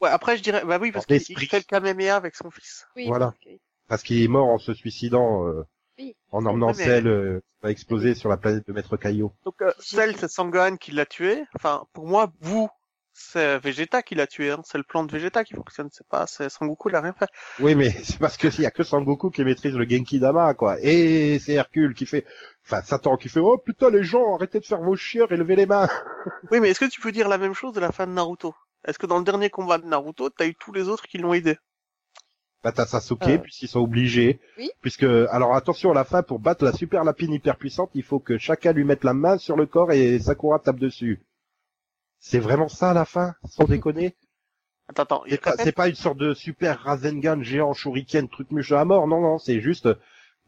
[0.00, 2.86] Ouais, après, je dirais, bah oui, parce qu'il fait le Kamehameha avec son fils.
[2.96, 3.06] Oui.
[3.06, 3.26] Voilà.
[3.26, 5.62] parce que- parce qu'il est mort en se suicidant, euh,
[5.98, 6.16] Oui.
[6.32, 9.32] en emmenant Ouais, mais- Cell euh, à exploser sur la planète de Maître Kaio.
[9.44, 11.44] Donc, euh, J'ai- Cell, c'est Sangohan qui l'a tué.
[11.54, 12.68] Enfin, pour moi, vous,
[13.14, 14.50] c'est Vegeta qui l'a tué.
[14.50, 14.60] Hein.
[14.64, 15.88] C'est le plan de Vegeta qui fonctionne.
[15.92, 17.28] C'est pas, c'est Sangoku, il a rien fait.
[17.60, 20.52] Oui, mais c'est parce que s'il y a que Sangoku qui maîtrise le Genki Dama,
[20.54, 20.76] quoi.
[20.82, 22.26] Et c'est Hercule qui fait,
[22.66, 25.56] enfin, Satan qui fait, oh putain les gens, arrêtez de faire vos chiens et levez
[25.56, 25.88] les mains.
[26.50, 28.54] Oui, mais est-ce que tu peux dire la même chose de la fin de Naruto?
[28.86, 31.34] Est-ce que dans le dernier combat de Naruto, t'as eu tous les autres qui l'ont
[31.34, 31.56] aidé?
[32.62, 33.38] Bah t'as Sasuke, Euh.
[33.38, 34.40] puisqu'ils sont obligés.
[34.58, 34.70] Oui.
[34.80, 38.20] Puisque, alors attention, à la fin, pour battre la super lapine hyper puissante, il faut
[38.20, 41.20] que chacun lui mette la main sur le corps et Sakura tape dessus.
[42.26, 44.16] C'est vraiment ça à la fin, sans déconner
[44.88, 45.24] Attends, attends.
[45.28, 49.06] C'est pas, c'est pas une sorte de super Rasengan géant shuriken truc muche à mort,
[49.06, 49.90] non, non, c'est juste,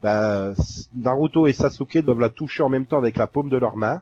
[0.01, 0.53] bah,
[0.95, 4.01] Naruto et Sasuke doivent la toucher en même temps avec la paume de leurs mains.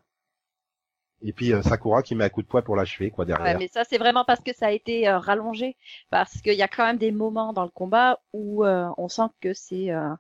[1.22, 3.58] Et puis euh, Sakura qui met un coup de poing pour l'achever, quoi, Ouais, derrière.
[3.58, 5.76] mais ça, c'est vraiment parce que ça a été euh, rallongé.
[6.10, 9.30] Parce qu'il y a quand même des moments dans le combat où euh, on sent
[9.42, 10.14] que c'est euh,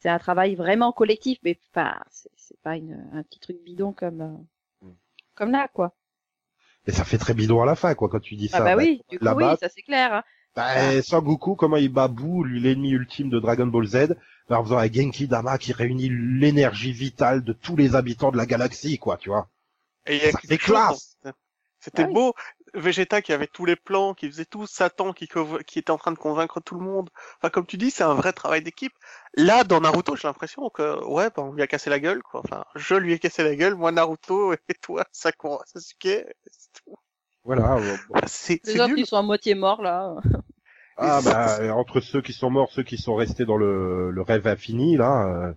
[0.00, 1.38] c'est un travail vraiment collectif.
[1.42, 1.96] Mais enfin,
[2.36, 4.88] c'est pas une, un petit truc bidon comme euh,
[5.34, 5.94] comme là, quoi.
[6.88, 8.64] Mais ça fait très bidon à la fin, quoi, quand tu dis Ah ça.
[8.64, 10.12] bah oui, du coup, oui, ça c'est clair.
[10.14, 10.22] hein.
[10.56, 12.10] Bah, Sangoku, comment il bat
[12.44, 14.16] lui l'ennemi ultime de Dragon Ball Z,
[14.48, 18.38] bah, en faisant un Genki Dama qui réunit l'énergie vitale de tous les habitants de
[18.38, 19.48] la galaxie, quoi, tu vois.
[20.06, 21.16] Et il y a Ça quelque fait chose classe.
[21.80, 22.14] C'était Ah oui.
[22.14, 22.32] beau.
[22.74, 25.28] Vegeta qui avait tous les plans, qui faisait tout, Satan qui,
[25.66, 27.10] qui était en train de convaincre tout le monde.
[27.38, 28.92] Enfin, comme tu dis, c'est un vrai travail d'équipe.
[29.34, 32.40] Là, dans Naruto, j'ai l'impression que, ouais, bah, on lui a cassé la gueule, quoi.
[32.44, 36.02] Enfin, je lui ai cassé la gueule, moi Naruto, et toi, Sakura, Sasuke,
[36.50, 36.96] c'est tout.
[37.44, 37.76] Voilà.
[37.76, 37.98] bon.
[38.10, 40.14] Enfin, c'est Les c'est autres, ils sont à moitié morts, là.
[40.96, 44.46] Ah, bah, entre ceux qui sont morts, ceux qui sont restés dans le, le rêve
[44.46, 45.26] infini, là.
[45.26, 45.52] euh,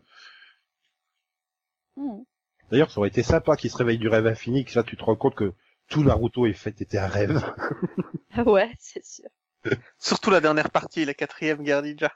[1.97, 2.23] Hmm.
[2.71, 5.03] D'ailleurs, ça aurait été sympa qu'ils se réveillent du rêve infini, que là, tu te
[5.03, 5.53] rends compte que
[5.91, 7.43] tout Naruto est fait était un rêve.
[8.33, 9.27] Ah ouais, c'est sûr.
[9.99, 12.13] Surtout la dernière partie, la quatrième guerre ninja.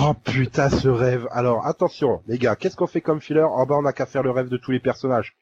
[0.00, 1.28] Oh putain, ce rêve.
[1.30, 3.46] Alors, attention, les gars, qu'est-ce qu'on fait comme filler?
[3.48, 5.36] Oh bah, on n'a qu'à faire le rêve de tous les personnages.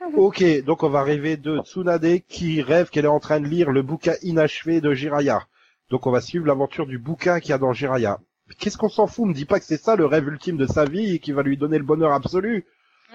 [0.16, 3.70] Ok, donc on va rêver de Tsunade qui rêve qu'elle est en train de lire
[3.70, 5.42] le bouquin inachevé de Jiraya.
[5.90, 8.18] Donc on va suivre l'aventure du bouquin qu'il y a dans Jiraya.
[8.46, 9.26] Mais Qu'est-ce qu'on s'en fout?
[9.26, 11.42] Me dis pas que c'est ça le rêve ultime de sa vie et qui va
[11.42, 12.64] lui donner le bonheur absolu.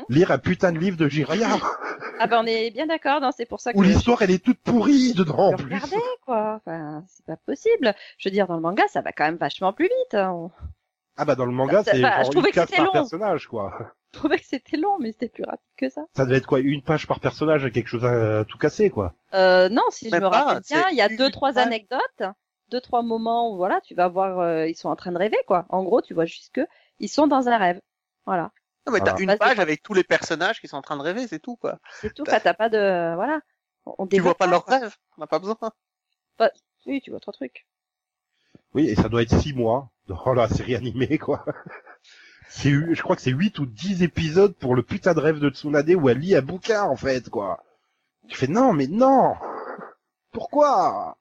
[0.10, 1.48] Lire un putain de livre de Jiraya.
[2.20, 4.44] Ah ben on est bien d'accord, non, c'est pour ça que où l'histoire elle est
[4.44, 5.66] toute pourrie dedans en plus.
[5.74, 6.56] regardais, quoi.
[6.62, 7.94] Enfin, c'est pas possible.
[8.20, 10.14] Je veux dire, dans le manga, ça va quand même vachement plus vite.
[10.14, 10.52] hein.
[11.18, 12.86] Ah bah dans le manga Ça- c'est je genre trouvais une que case c'était par
[12.86, 12.92] long.
[12.92, 13.74] personnage quoi.
[14.14, 16.06] Je trouvais que c'était long, mais c'était plus rapide que ça.
[16.16, 19.16] Ça devait être quoi Une page par personnage quelque chose à tout casser quoi.
[19.34, 21.66] Euh, non, si je me pas, rappelle bien, il y a deux, trois page.
[21.66, 22.24] anecdotes,
[22.70, 25.38] deux, trois moments où, voilà, tu vas voir, euh, ils sont en train de rêver,
[25.48, 25.66] quoi.
[25.70, 26.62] En gros, tu vois juste que
[27.00, 27.82] ils sont dans un rêve.
[28.26, 28.52] Voilà.
[28.86, 29.14] Non, mais Voilà.
[29.14, 31.56] t'as une page avec tous les personnages qui sont en train de rêver, c'est tout,
[31.56, 31.80] quoi.
[32.02, 32.24] C'est tout.
[32.24, 33.40] T'as pas de, voilà.
[33.86, 35.58] On Tu vois pas leurs rêves, on n'a pas besoin.
[36.86, 37.66] Oui, tu vois trois trucs.
[38.74, 41.46] Oui, et ça doit être six mois dans la série animée, quoi.
[42.50, 45.40] C'est, eu- je crois que c'est huit ou dix épisodes pour le putain de rêve
[45.40, 47.64] de Tsunade où elle lit un bouquin, en fait, quoi.
[48.30, 49.36] Tu fais, non, mais non!
[50.32, 51.18] Pourquoi?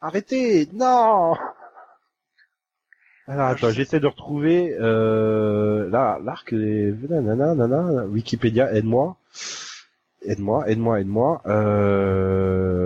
[0.00, 0.68] Arrêtez!
[0.72, 1.34] Non!
[3.26, 9.16] Alors, attends, j'essaie de retrouver, euh, là, l'arc des, nanana, nanana, Wikipédia, aide-moi.
[10.22, 11.42] Aide-moi, aide-moi, aide-moi.
[11.46, 12.84] Euh...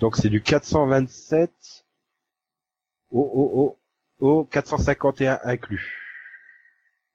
[0.00, 1.84] Donc c'est du 427
[3.10, 3.76] au, au,
[4.24, 5.96] au, au 451 inclus.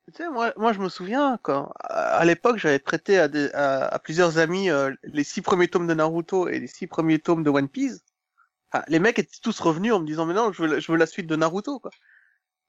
[0.08, 3.50] Tu sais, moi, moi, je me souviens quand, à à l'époque, j'avais prêté à, des,
[3.54, 7.20] à, à plusieurs amis euh, les six premiers tomes de Naruto et les six premiers
[7.20, 8.04] tomes de One Piece.
[8.72, 10.92] Enfin, les mecs étaient tous revenus en me disant, mais non, je veux, la- je
[10.92, 11.92] veux la suite de Naruto, quoi.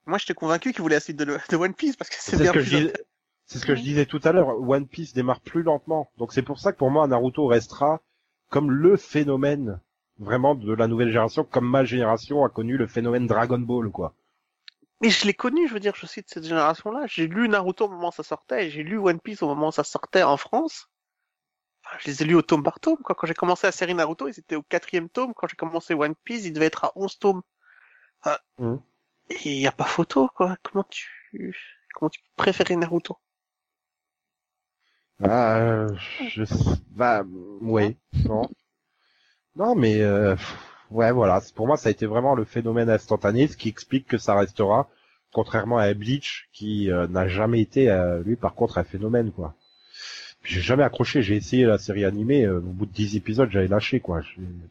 [0.06, 2.36] Moi, j'étais convaincu qu'ils voulaient la suite de, le- de One Piece parce que c'est
[2.36, 3.04] ce bien que plus je dis- intéressant.
[3.46, 4.48] C'est ce que je disais tout à l'heure.
[4.60, 6.10] One Piece démarre plus lentement.
[6.18, 8.00] Donc c'est pour ça que pour moi Naruto restera
[8.50, 9.80] comme le phénomène
[10.18, 14.14] vraiment de la nouvelle génération, comme ma génération a connu le phénomène Dragon Ball, quoi.
[15.00, 17.06] Mais je l'ai connu, je veux dire, je suis de cette génération-là.
[17.06, 19.68] J'ai lu Naruto au moment où ça sortait et j'ai lu One Piece au moment
[19.68, 20.88] où ça sortait en France.
[21.86, 23.14] Enfin, je les ai lus au tome par tome, quoi.
[23.14, 25.34] Quand j'ai commencé la série Naruto, ils étaient au quatrième tome.
[25.34, 27.42] Quand j'ai commencé One Piece, ils devaient être à onze tomes.
[28.20, 28.82] Enfin, Mhm.
[29.30, 30.56] Et il y a pas photo, quoi.
[30.64, 31.54] Comment tu,
[31.94, 33.18] comment tu peux préférer Naruto?
[35.22, 35.94] Ah, euh,
[36.28, 36.44] je,
[36.90, 37.22] bah,
[37.60, 38.48] ouais, non,
[39.56, 40.36] non, mais euh,
[40.90, 41.40] ouais, voilà.
[41.54, 44.88] Pour moi, ça a été vraiment le phénomène instantané, ce qui explique que ça restera,
[45.32, 49.54] contrairement à Bleach, qui euh, n'a jamais été, euh, lui, par contre, un phénomène, quoi.
[50.46, 51.20] J'ai jamais accroché.
[51.20, 52.46] J'ai essayé la série animée.
[52.46, 54.22] euh, au bout de 10 épisodes, j'avais lâché, quoi.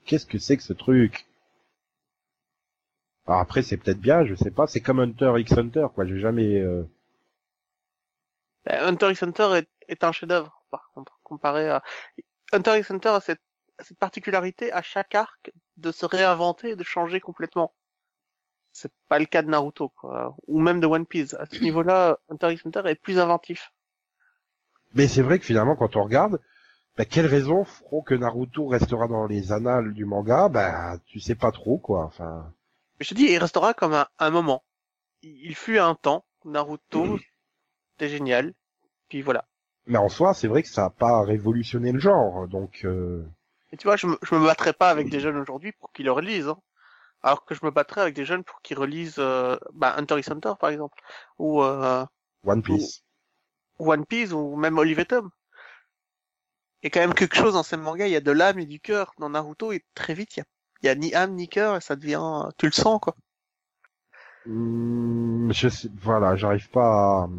[0.06, 1.28] Qu'est-ce que c'est que ce truc?
[3.28, 4.66] Alors après, c'est peut-être bien, je sais pas.
[4.66, 6.08] C'est comme Hunter x Hunter, quoi.
[6.08, 6.60] J'ai jamais.
[6.60, 6.82] euh,
[8.66, 11.82] Ben, Hunter x Hunter est, est un chef-d'œuvre, par contre, comparé à
[12.54, 13.42] Hunter x Hunter a cette,
[13.80, 17.76] cette particularité à chaque arc de se réinventer et de changer complètement.
[18.74, 21.34] C'est pas le cas de Naruto, quoi, ou même de One Piece.
[21.36, 23.74] À ce niveau-là, Hunter x Hunter est plus inventif.
[24.96, 26.42] Mais c'est vrai que finalement, quand on regarde,
[26.98, 30.50] bah, quelles raisons feront que Naruto restera dans les annales du manga?
[30.50, 32.06] Bah, tu sais pas trop, quoi.
[32.06, 32.54] Enfin,
[33.00, 34.66] Mais je te dis, il restera comme un, un moment.
[35.22, 37.20] Il, il fut un temps, Naruto,
[37.94, 38.54] c'était génial.
[39.10, 39.48] Puis voilà.
[39.88, 42.48] mais en soi, c'est vrai que ça a pas révolutionné le genre.
[42.48, 43.26] Donc, euh,
[43.72, 46.06] Et tu vois, je me, je me battrais pas avec des jeunes aujourd'hui pour qu'ils
[46.06, 46.48] le relisent.
[46.48, 46.60] Hein.
[47.24, 50.30] Alors que je me battrais avec des jeunes pour qu'ils relisent euh, bah, Hunter x
[50.32, 51.02] Hunter, par exemple.
[51.40, 52.06] Ou euh,
[52.46, 53.04] One Piece.
[53.80, 55.30] One Piece, ou même Olive et Tom.
[56.82, 58.60] Il y a quand même quelque chose dans ces mangas, il y a de l'âme
[58.60, 59.14] et du cœur.
[59.20, 60.46] Dans Naruto, et très vite, il y a,
[60.84, 62.50] il y a ni âme ni cœur, et ça devient...
[62.58, 63.16] Tu le sens, quoi.
[64.46, 67.30] Hmm, je sais, voilà, j'arrive pas à...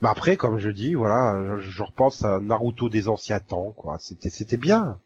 [0.00, 3.98] Mais après, comme je dis, voilà, je, je repense à Naruto des anciens temps, quoi.
[3.98, 5.00] C'était, c'était bien.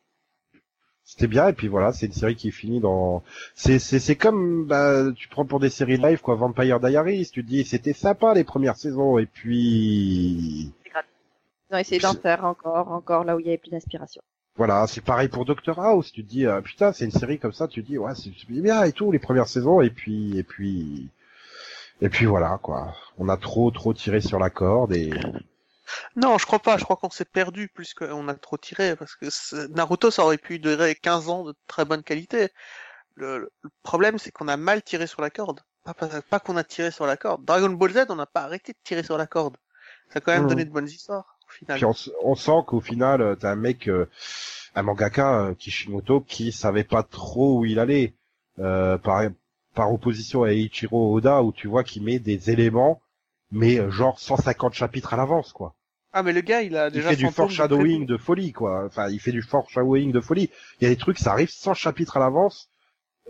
[1.09, 3.23] C'était bien, et puis voilà, c'est une série qui finit dans...
[3.55, 7.45] C'est, c'est, c'est comme, bah, tu prends pour des séries live, quoi, Vampire Diaries, tu
[7.45, 10.73] te dis, c'était sympa les premières saisons, et puis...
[11.71, 14.21] Ils ont essayé d'en faire encore, encore là où il y avait plus d'inspiration.
[14.57, 17.53] Voilà, c'est pareil pour Doctor House, tu te dis, euh, putain, c'est une série comme
[17.53, 20.37] ça, tu te dis, ouais, c'est c'est bien et tout, les premières saisons, et puis,
[20.37, 21.09] et puis,
[22.01, 22.95] et puis voilà, quoi.
[23.17, 25.11] On a trop, trop tiré sur la corde, et...
[26.17, 26.77] Non, je crois pas.
[26.79, 28.97] Je crois qu'on s'est perdu plus qu'on a trop tiré.
[28.97, 29.27] Parce que
[29.69, 32.51] Naruto, ça aurait pu durer 15 ans de très bonne qualité.
[33.15, 35.61] Le, le problème, c'est qu'on a mal tiré sur la corde.
[35.85, 37.45] Pas, pas, pas qu'on a tiré sur la corde.
[37.45, 39.57] Dragon Ball Z, on n'a pas arrêté de tirer sur la corde.
[40.11, 40.49] Ça a quand même Mhm.
[40.49, 41.77] donné de bonnes histoires, au final.
[41.77, 44.09] Puis on, on sent qu'au final, euh, t'as un mec, euh,
[44.75, 48.15] un mangaka, euh, Kishimoto, qui savait pas trop où il allait.
[48.59, 49.23] Euh, par,
[49.75, 53.01] par opposition à Ichiro Oda, où tu vois qu'il met des éléments,
[53.53, 55.76] mais genre 150 chapitres à l'avance, quoi.
[56.19, 58.17] Ah, mais le gars, il a Il déjà fait du 100 tomes de foreshadowing de
[58.17, 58.85] folie, quoi.
[58.87, 60.49] Enfin, il fait du foreshadowing de folie.
[60.81, 62.71] Il y a des trucs, ça arrive 100 chapitres à l'avance.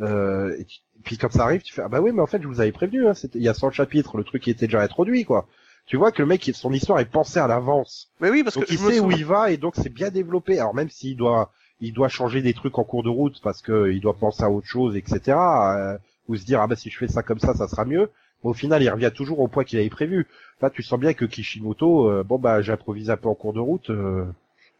[0.00, 2.40] Euh, et, tu- puis quand ça arrive, tu fais ah bah oui, mais en fait
[2.40, 3.08] je vous avais prévenu.
[3.08, 5.48] Hein, il y a 100 chapitres, le truc qui était déjà introduit, quoi.
[5.86, 8.08] Tu vois que le mec, son histoire est pensée à l'avance.
[8.20, 10.58] Mais oui, parce Donc que il sait où il va et donc c'est bien développé.
[10.60, 13.90] Alors même s'il doit, il doit changer des trucs en cours de route parce que
[13.90, 15.36] il doit penser à autre chose, etc.
[15.36, 18.10] euh, ou se dire ah bah si je fais ça comme ça, ça sera mieux.
[18.44, 20.26] Mais au final, il revient toujours au point qu'il avait prévu.
[20.60, 23.60] Là, tu sens bien que Kishimoto, euh, bon bah j'improvise un peu en cours de
[23.60, 23.90] route.
[23.90, 24.24] euh,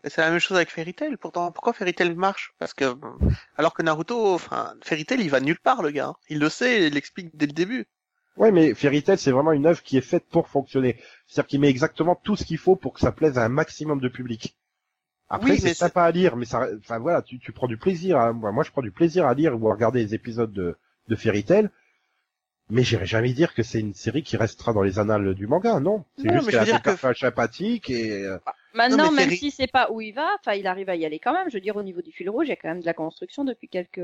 [0.04, 1.16] c'est la même chose avec Fairy Tail.
[1.16, 2.54] Pourtant, pourquoi Fairy Tail marche?
[2.58, 3.12] Parce que, bon,
[3.56, 6.08] alors que Naruto, enfin, Fairy Tail, il va nulle part, le gars.
[6.08, 6.16] hein.
[6.28, 7.86] Il le sait, il l'explique dès le début.
[8.36, 10.96] Ouais, mais Fairy Tail, c'est vraiment une œuvre qui est faite pour fonctionner.
[11.26, 13.98] C'est-à-dire qu'il met exactement tout ce qu'il faut pour que ça plaise à un maximum
[14.00, 14.56] de public.
[15.28, 18.18] Après, Oui, c'est sympa à lire, mais ça, enfin voilà, tu, tu prends du plaisir.
[18.18, 20.76] À, moi, moi, je prends du plaisir à lire ou à regarder les épisodes de,
[21.08, 21.70] de Fairy Tail.
[22.68, 25.78] Mais j'irai jamais dire que c'est une série qui restera dans les annales du manga,
[25.78, 26.04] non.
[26.16, 28.38] C'est Non, juste mais je veux qu'elle a dire des que- personnages sympathiques et euh,
[28.74, 31.18] Maintenant, Non, même si c'est pas où il va, enfin, il arrive à y aller
[31.18, 31.48] quand même.
[31.48, 32.92] Je veux dire, au niveau du fil rouge, il y a quand même de la
[32.94, 34.00] construction depuis quelques,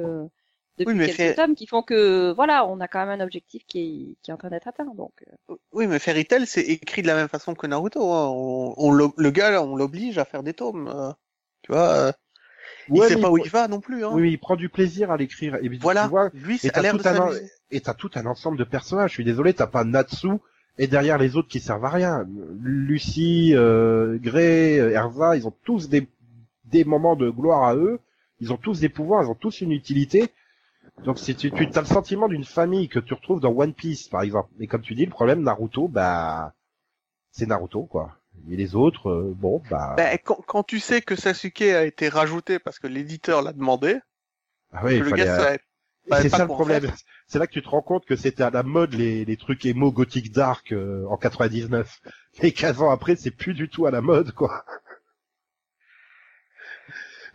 [0.78, 3.80] depuis mais quelques tomes qui font que, voilà, on a quand même un objectif qui
[3.80, 4.86] est, qui est en train d'être atteint.
[4.94, 5.12] Donc,
[5.50, 8.00] euh, Oui, mais Fairy Tail, c'est écrit de la même façon que Naruto.
[8.12, 8.28] hein.
[8.30, 10.88] On, on l'o- le gars, là, on l'oblige à faire des tomes.
[10.88, 11.12] euh,
[11.62, 12.12] tu vois, euh,
[12.88, 14.04] il ouais, sait pas il où il va non plus.
[14.04, 14.10] Hein.
[14.12, 15.56] Oui, mais il prend du plaisir à l'écrire.
[15.62, 17.50] Et voilà, tu vois, lui, et t'as l'air tout de un, en- s'amuser.
[17.70, 19.10] et t'as tout un ensemble de personnages.
[19.10, 20.28] Je suis désolé, t'as pas Natsu
[20.78, 22.26] et derrière les autres qui servent à rien.
[22.62, 26.08] Lucie, euh, Gray, euh, Erza, ils ont tous des,
[26.64, 28.00] des moments de gloire à eux,
[28.40, 30.30] ils ont tous des pouvoirs, ils ont tous une utilité.
[31.04, 34.08] Donc si tu, tu as le sentiment d'une famille que tu retrouves dans One Piece,
[34.08, 34.50] par exemple.
[34.58, 36.54] Mais comme tu dis, le problème Naruto, bah,
[37.30, 38.16] c'est Naruto, quoi.
[38.50, 42.08] Et les autres, euh, bon, bah, Ben, quand, quand tu sais que Sasuke a été
[42.08, 43.98] rajouté parce que l'éditeur l'a demandé,
[44.72, 45.56] ah que le gars euh,
[46.20, 46.90] c'est ça le problème.
[47.26, 49.64] C'est là que tu te rends compte que c'était à la mode les, les trucs
[49.64, 52.00] émo gothique dark euh, en 99.
[52.42, 54.64] Et 15 ans après, c'est plus du tout à la mode, quoi.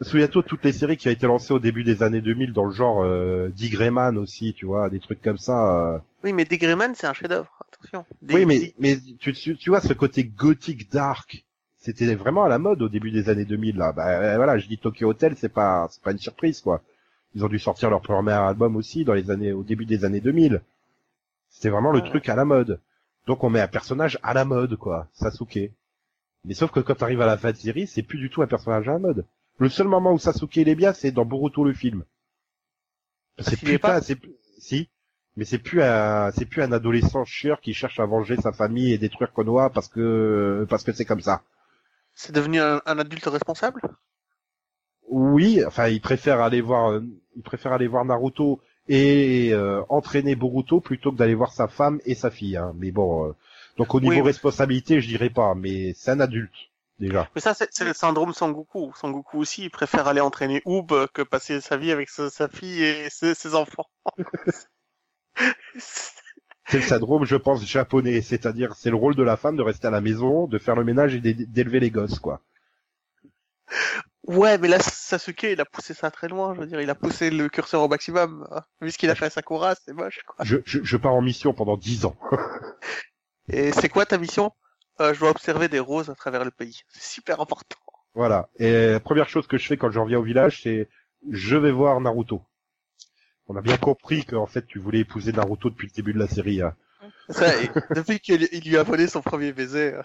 [0.02, 2.72] Souviens-toi toutes les séries qui ont été lancées au début des années 2000 dans le
[2.72, 3.76] genre euh, Dick
[4.18, 5.96] aussi, tu vois, des trucs comme ça.
[5.96, 6.00] euh.
[6.24, 6.62] Oui, mais Dick
[6.96, 7.52] c'est un chef-d'œuvre.
[7.68, 8.06] Attention.
[8.30, 11.46] Oui, mais mais tu, tu, tu vois ce côté gothique dark,
[11.80, 13.92] c'était vraiment à la mode au début des années 2000 là.
[13.92, 16.82] Bah euh, voilà, je dis Tokyo Hotel, c'est pas c'est pas une surprise quoi.
[17.34, 20.22] Ils ont dû sortir leur premier album aussi dans les années au début des années
[20.22, 20.62] 2000.
[21.50, 22.10] C'était vraiment le Ouais.
[22.10, 22.80] truc à la mode.
[23.26, 25.72] Donc on met un personnage à la mode quoi, Sasuke.
[26.46, 28.48] Mais sauf que quand t'arrives à la fin de série, c'est plus du tout un
[28.48, 29.26] personnage à la mode.
[29.60, 32.04] Le seul moment où Sasuke il est bien, c'est dans Boruto le film.
[33.40, 34.18] C'est putain, pas c'est
[34.60, 34.90] si,
[35.36, 38.94] mais c'est plus un, c'est plus un adolescent chieur qui cherche à venger sa famille
[38.94, 41.44] et détruire Konoha parce que parce que c'est comme ça.
[42.16, 43.82] C'est devenu un, un adulte responsable?
[45.10, 47.02] Oui, enfin, il préfère aller voir,
[47.36, 52.00] il préfère aller voir Naruto et euh, entraîner Boruto plutôt que d'aller voir sa femme
[52.06, 52.58] et sa fille.
[52.58, 52.74] Hein.
[52.76, 53.32] Mais bon, euh,
[53.78, 54.22] donc au niveau Oui.
[54.22, 56.54] responsabilité, je dirais pas, mais c'est un adulte
[57.00, 57.30] déjà.
[57.36, 58.94] Mais ça, c'est le syndrome Sangoku.
[58.96, 62.84] Sangoku aussi, il préfère aller entraîner Oob que passer sa vie avec sa, sa fille
[62.84, 63.86] et ses, ses enfants.
[66.68, 69.88] C'est le syndrome, je pense, japonais, c'est-à-dire c'est le rôle de la femme de rester
[69.88, 72.42] à la maison, de faire le ménage et d'é- d'élever les gosses, quoi.
[74.28, 76.54] ouais, mais là, Sasuke, il a poussé ça très loin.
[76.54, 78.48] Je veux dire, il a poussé le curseur au maximum.
[78.52, 78.62] hein.
[78.82, 80.38] Vu ce qu'il a fait à Sakura, c'est moche, quoi.
[80.44, 82.16] Je, je, je pars en mission pendant dix ans.
[83.50, 84.52] Et c'est quoi ta mission?
[85.02, 86.82] Euh, Je dois observer des roses à travers le pays.
[86.90, 87.78] C'est super important.
[88.16, 88.50] Voilà.
[88.58, 90.90] Et la première chose que je fais quand je reviens au village, c'est
[91.30, 92.42] je vais voir Naruto.
[93.48, 96.28] On a bien compris qu'en fait tu voulais épouser Naruto depuis le début de la
[96.28, 96.62] série.
[96.62, 96.76] hein.
[97.30, 99.94] Ça, et depuis qu'il il lui a volé son premier baiser.
[99.94, 100.02] euh,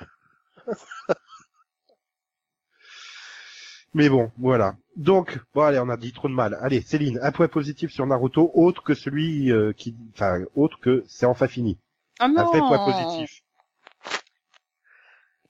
[3.95, 4.74] Mais bon, voilà.
[4.97, 6.57] Donc, bon allez, on a dit trop de mal.
[6.62, 11.05] Allez, Céline, un point positif sur Naruto, autre que celui euh, qui, enfin, autre que
[11.07, 11.78] c'est enfin fini.
[12.18, 13.43] Ah Un vrai point positif.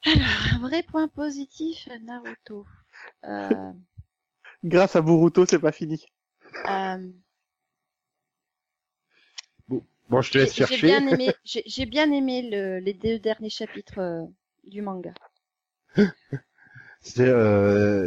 [0.07, 2.67] Un vrai point positif, Naruto.
[3.25, 3.73] Euh,
[4.65, 6.05] Grâce à Boruto, c'est pas fini.
[6.69, 7.13] euh,
[10.09, 10.79] Bon, je te j'ai laisse j'ai chercher.
[10.79, 14.27] bien aimé, j'ai j'ai bien aimé le, les deux derniers chapitres euh,
[14.65, 15.15] du manga.
[17.03, 18.05] C'est euh,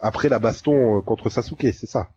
[0.00, 2.08] après la baston euh, contre Sasuke, c'est ça?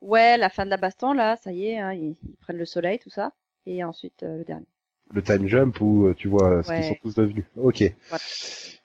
[0.00, 2.64] Ouais, la fin de la baston là, ça y est, hein, ils, ils prennent le
[2.64, 3.32] soleil, tout ça,
[3.66, 4.66] et ensuite euh, le dernier.
[5.12, 6.76] Le time jump où euh, tu vois ce Ouais.
[6.80, 7.44] qu'ils sont tous devenus.
[7.56, 7.82] Ok.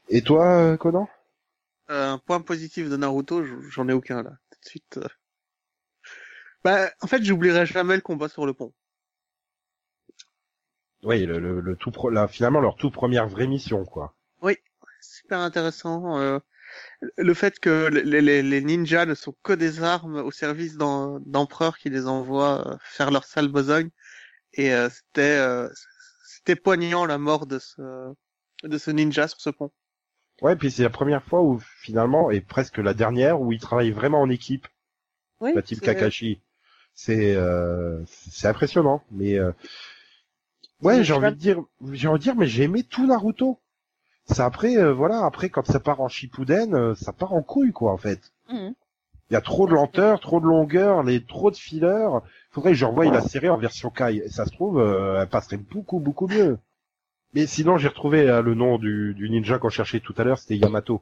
[0.09, 1.09] Et toi, euh, Conan?
[1.89, 4.31] Euh, un point positif de Naruto, j'en ai aucun là.
[4.51, 4.97] Tout de suite.
[4.97, 5.07] euh.
[6.63, 8.73] Bah, en fait, j'oublierai jamais le combat sur le pont.
[11.03, 14.13] Oui, le, le, le tout pro- la, finalement leur toute première vraie mission, quoi.
[15.01, 16.19] Super intéressant.
[16.19, 16.39] euh,
[17.17, 21.21] le fait que les, les, les ninjas ne sont que des armes au service d'em-
[21.25, 23.89] d'empereurs qui les envoient faire leur sale besogne.
[24.53, 25.69] Et euh, c'était euh,
[26.49, 28.11] c'était poignant la mort de ce
[28.63, 29.69] de ce ninja sur ce pont.
[30.41, 33.91] Ouais, puis c'est la première fois où finalement, et presque la dernière, où ils travaillent
[33.91, 34.67] vraiment en équipe,
[35.41, 36.41] Oui, la team Kakashi.
[36.95, 39.51] C'est euh, c'est impressionnant, mais euh,
[40.81, 43.59] ouais, j'ai envie de dire, j'ai envie de dire, mais j'ai aimé tout Naruto.
[44.25, 47.73] C'est après, euh, voilà, après quand ça part en Shippuden, euh, ça part en couille,
[47.73, 48.33] quoi, en fait.
[48.49, 48.73] Mhm.
[49.29, 52.09] Il y a trop de lenteur, trop de longueur, les trop de fillers.
[52.51, 54.17] Faudrait que je revoie la série en version Kai.
[54.17, 56.57] Et ça se trouve, euh, elle passerait beaucoup, beaucoup mieux.
[57.33, 60.39] Mais sinon, j'ai retrouvé euh, le nom du, du ninja qu'on cherchait tout à l'heure,
[60.39, 61.01] c'était Yamato.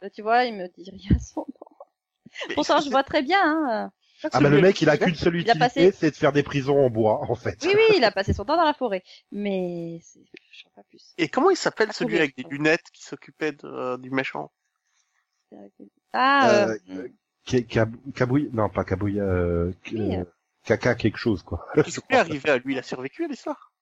[0.00, 2.54] Là, tu vois, il me dit rien son nom.
[2.54, 3.40] Pourtant, je vois très bien.
[3.42, 3.92] Hein.
[4.32, 6.32] Ah bah le mec, il a qu'une seule Il a utilité, passé- c'est de faire
[6.32, 7.58] des prisons en bois, en fait.
[7.66, 10.20] Oui, oui, il a passé son temps dans la forêt, mais c'est-
[10.52, 11.02] je sais pas plus.
[11.18, 12.20] Et comment il s'appelle Ah, celui oui.
[12.20, 14.50] avec des lunettes qui s'occupait de- euh, du méchant?
[16.12, 17.08] Ah, Euh, euh,
[17.44, 20.20] Kab- Kabouya, non pas Kabouya, euh, Oui.
[20.20, 20.24] euh,
[20.64, 21.66] Kaka quelque chose quoi.
[21.82, 23.74] Qu'est-ce qui est arrivé à lui Il a survécu à l'histoire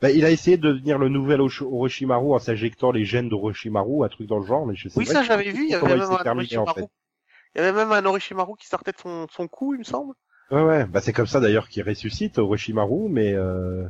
[0.00, 4.08] Bah, il a essayé de devenir le nouvel Orochimaru en s'injectant les gènes d'Orochimaru, un
[4.08, 5.62] truc dans le genre, mais je sais Oui, pas ça j'avais vu.
[5.64, 6.66] Il y avait même un terminé en Orochimaru.
[6.66, 6.88] fait.
[7.54, 10.14] Il y avait même un Orochimaru qui sortait de son, son cou, il me semble.
[10.50, 13.88] Ouais ouais, bah c'est comme ça d'ailleurs qu'il ressuscite Orochimaru, mais euh...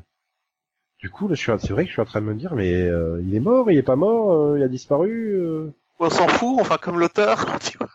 [1.00, 2.54] du coup là je suis, c'est vrai que je suis en train de me dire
[2.54, 5.34] mais euh, il est mort, il est pas mort, euh, il a disparu.
[5.34, 5.70] euh.
[5.98, 7.44] On s'en fout, enfin comme l'auteur.
[7.60, 7.88] tu vois.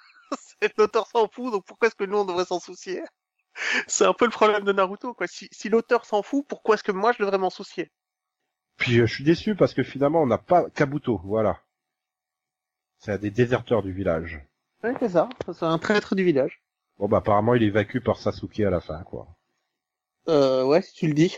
[0.78, 3.02] L'auteur s'en fout, donc pourquoi est-ce que nous on devrait s'en soucier?
[3.88, 5.28] C'est un peu le problème de Naruto, quoi.
[5.28, 7.92] Si, si l'auteur s'en fout, pourquoi est-ce que moi je devrais m'en soucier?
[8.76, 11.62] Puis euh, je suis déçu parce que finalement on n'a pas Kabuto, voilà.
[13.00, 14.40] C'est un des déserteurs du village.
[14.84, 15.28] Ouais, c'est ça.
[15.54, 16.62] C'est un traître du village.
[17.00, 19.28] Bon bah apparemment il est vaincu par Sasuke à la fin quoi.
[20.30, 21.38] Euh, ouais, si tu le dis.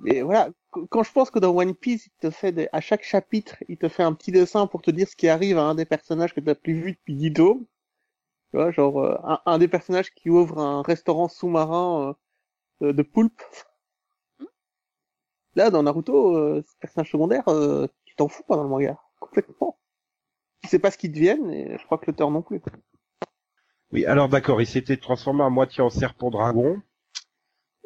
[0.00, 2.68] Mais voilà, qu- quand je pense que dans One Piece, il te fait des...
[2.72, 5.58] à chaque chapitre, il te fait un petit dessin pour te dire ce qui arrive
[5.58, 7.66] à un des personnages que tu n'as plus vu depuis dix tomes.
[8.50, 12.16] Tu vois, genre euh, un, un des personnages qui ouvre un restaurant sous-marin
[12.82, 13.42] euh, de- de poulpe.
[15.54, 18.98] Là, dans Naruto, euh, ce personnage secondaire, euh, tu t'en fous pas dans le manga,
[19.20, 19.78] complètement.
[20.62, 22.60] Tu sais pas ce qu'ils deviennent, et je crois que l'auteur non plus.
[23.92, 26.82] Oui alors d'accord il s'était transformé à moitié en serpent dragon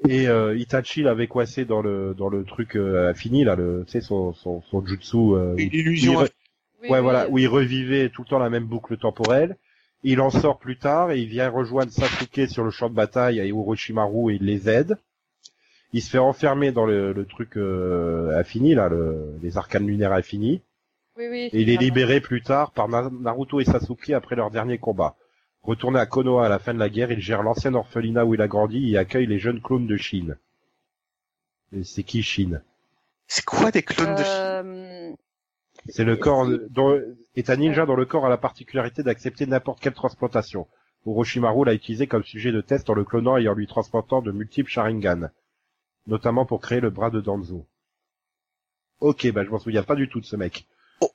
[0.09, 3.93] et euh, Itachi l'avait coincé dans le dans le truc euh, infini là le tu
[3.93, 6.31] sais son son son jutsu euh, Et où- l'illusion où il re-
[6.83, 9.57] Oui, ouais oui, voilà euh, où il revivait tout le temps la même boucle temporelle.
[10.05, 13.39] Il en sort plus tard et il vient rejoindre Sasuke sur le champ de bataille
[13.39, 14.97] et Orochimaru et il les aide.
[15.93, 20.13] Il se fait enfermer dans le, le truc euh, infini là, le, les arcanes lunaires
[20.13, 20.63] infinis.
[21.17, 24.51] oui, oui, Et il est libéré plus tard par Na- Naruto et Sasuke après leur
[24.51, 25.15] dernier combat.
[25.63, 28.41] Retourné à Konoha à la fin de la guerre, il gère l'ancien orphelinat où il
[28.43, 30.35] a grandi et accueille les jeunes clones de Shin.
[31.73, 32.61] Et c'est qui Shin?
[33.29, 34.63] C'est quoi des clones de Chine Euh,
[35.89, 37.01] C'est le corps dont,
[37.35, 40.69] est un ninja dont le corps a la particularité d'accepter n'importe quelle transplantation.
[41.07, 44.31] Orochimaru l'a utilisé comme sujet de test en le clonant et en lui transplantant de
[44.31, 45.31] multiples Sharingan,
[46.07, 47.67] notamment pour créer le bras de Danzo.
[49.01, 50.69] Ok, bah je m'en souviens pas du tout de ce mec.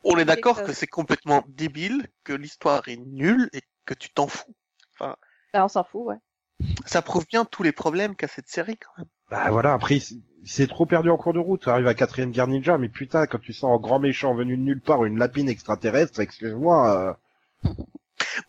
[0.04, 4.28] On- est d'accord que c'est complètement débile, que l'histoire est nulle et que tu t'en
[4.28, 4.54] fous.
[5.00, 5.18] bah,
[5.54, 6.18] on s'en fout, ouais.
[6.86, 9.08] Ça prouve bien tous les problèmes qu'a cette série quand même.
[9.30, 10.00] Bah voilà, après
[10.46, 11.68] s'est trop perdu en cours de route.
[11.68, 14.62] Arrive à quatrième guerre ninja, mais putain, quand tu sens en grand méchant venu de
[14.62, 17.18] nulle part une lapine extraterrestre, excuse-moi,
[17.66, 17.72] euh,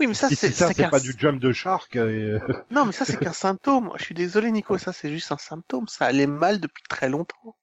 [0.01, 1.97] Oui, mais ça si c'est c'est ça, c'est c'est pas du jump de shark.
[1.97, 2.39] euh,
[2.71, 3.91] Non, mais ça c'est qu'un symptôme.
[3.97, 5.89] Je suis désolé Nico, ça c'est juste un symptôme.
[5.89, 7.57] Ça allait mal depuis très longtemps.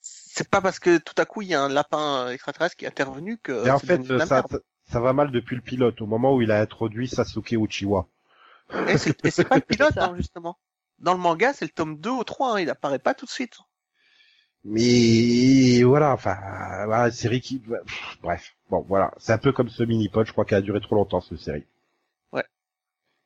[0.00, 2.88] C'est pas parce que tout à coup il y a un lapin extraterrestre qui est
[2.88, 4.44] intervenu que Et en c'est fait, ça, ça,
[4.86, 8.06] ça va mal depuis le pilote, au moment où il a introduit Sasuke Uchiwa.
[8.88, 10.58] Et c'est et c'est pas le pilote, hein, justement.
[10.98, 13.30] Dans le manga, c'est le tome 2 ou 3, hein, il apparaît pas tout de
[13.30, 13.58] suite.
[14.64, 16.36] Mais voilà, enfin,
[16.84, 17.60] voilà, série qui,
[18.22, 20.80] bref, bon, voilà, c'est un peu comme ce mini pod, je crois qu'elle a duré
[20.80, 21.64] trop longtemps cette série.
[22.32, 22.44] Ouais.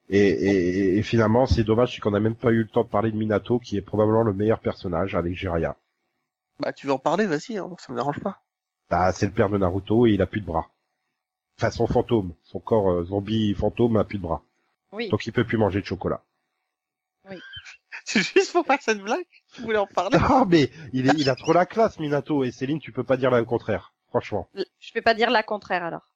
[0.09, 2.89] Et, et, et finalement, c'est dommage, c'est qu'on n'a même pas eu le temps de
[2.89, 5.77] parler de Minato, qui est probablement le meilleur personnage avec Jiraiya.
[6.59, 8.41] Bah tu veux en parler, vas-y, hein, ça me dérange pas.
[8.89, 10.71] Bah, c'est le père de Naruto et il a plus de bras.
[11.59, 14.43] Enfin, son fantôme, son corps euh, zombie fantôme a plus de bras,
[14.93, 15.09] Oui.
[15.11, 16.23] donc il peut plus manger de chocolat.
[18.05, 19.25] C'est juste pour faire cette blague?
[19.55, 20.17] Tu voulais en parler?
[20.21, 23.17] Ah, mais il, est, il a trop la classe, Minato, et Céline, tu peux pas
[23.17, 24.49] dire le contraire, franchement.
[24.55, 26.13] Je vais pas dire la contraire alors.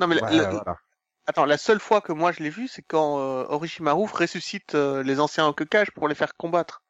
[0.00, 0.78] Non mais la- Ouais, la- voilà.
[1.26, 5.02] attends, la seule fois que moi je l'ai vu, c'est quand euh, Orochimaru ressuscite euh,
[5.04, 6.82] les anciens Hokage pour les faire combattre.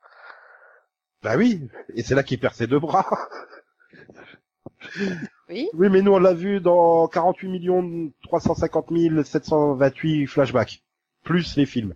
[1.23, 3.07] Bah oui, et c'est là qu'il perd ses deux bras.
[5.49, 5.69] Oui.
[5.75, 10.83] Oui, mais nous on l'a vu dans 48 millions 350 728 flashbacks,
[11.23, 11.95] plus les films.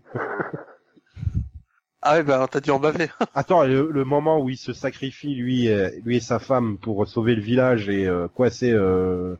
[2.00, 3.08] Ah ouais, bah t'as dû en baver.
[3.34, 7.06] Attends, le, le moment où il se sacrifie lui, euh, lui et sa femme pour
[7.08, 9.34] sauver le village et euh, coincer euh,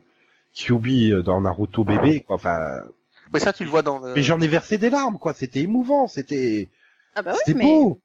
[0.53, 2.35] Kyubi euh, dans Naruto bébé, quoi.
[2.35, 2.59] Enfin,
[3.33, 4.13] mais ça tu le vois dans le...
[4.13, 5.33] mais j'en ai versé des larmes, quoi.
[5.33, 6.69] C'était émouvant, c'était,
[7.15, 8.01] Ah bah oui, c'était mais beau.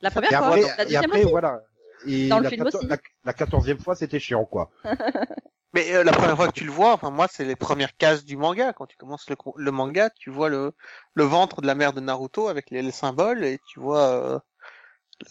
[0.00, 1.30] la Et première fois, après, la et deuxième après, aussi.
[1.30, 1.62] voilà.
[2.06, 2.86] Et Dans le la, film quator- aussi.
[2.88, 4.70] la, la quatorzième fois, c'était chiant, quoi.
[5.74, 8.24] Mais euh, la première fois que tu le vois, enfin moi c'est les premières cases
[8.24, 8.72] du manga.
[8.72, 10.72] Quand tu commences le, le manga, tu vois le,
[11.14, 14.38] le ventre de la mère de Naruto avec les, les symboles et tu vois euh,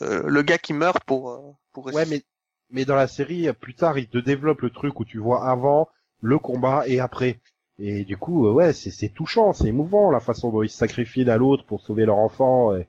[0.02, 1.40] le, le gars qui meurt pour euh,
[1.72, 2.22] pour Ouais, mais,
[2.70, 5.90] mais dans la série, plus tard, il te développe le truc où tu vois avant
[6.22, 7.40] le combat et après.
[7.80, 10.78] Et du coup, euh, ouais, c'est, c'est touchant, c'est émouvant, la façon dont ils se
[10.78, 12.88] sacrifient l'un à l'autre pour sauver leur enfant et,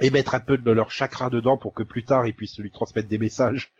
[0.00, 2.70] et mettre un peu de leur chakra dedans pour que plus tard, ils puissent lui
[2.70, 3.72] transmettre des messages.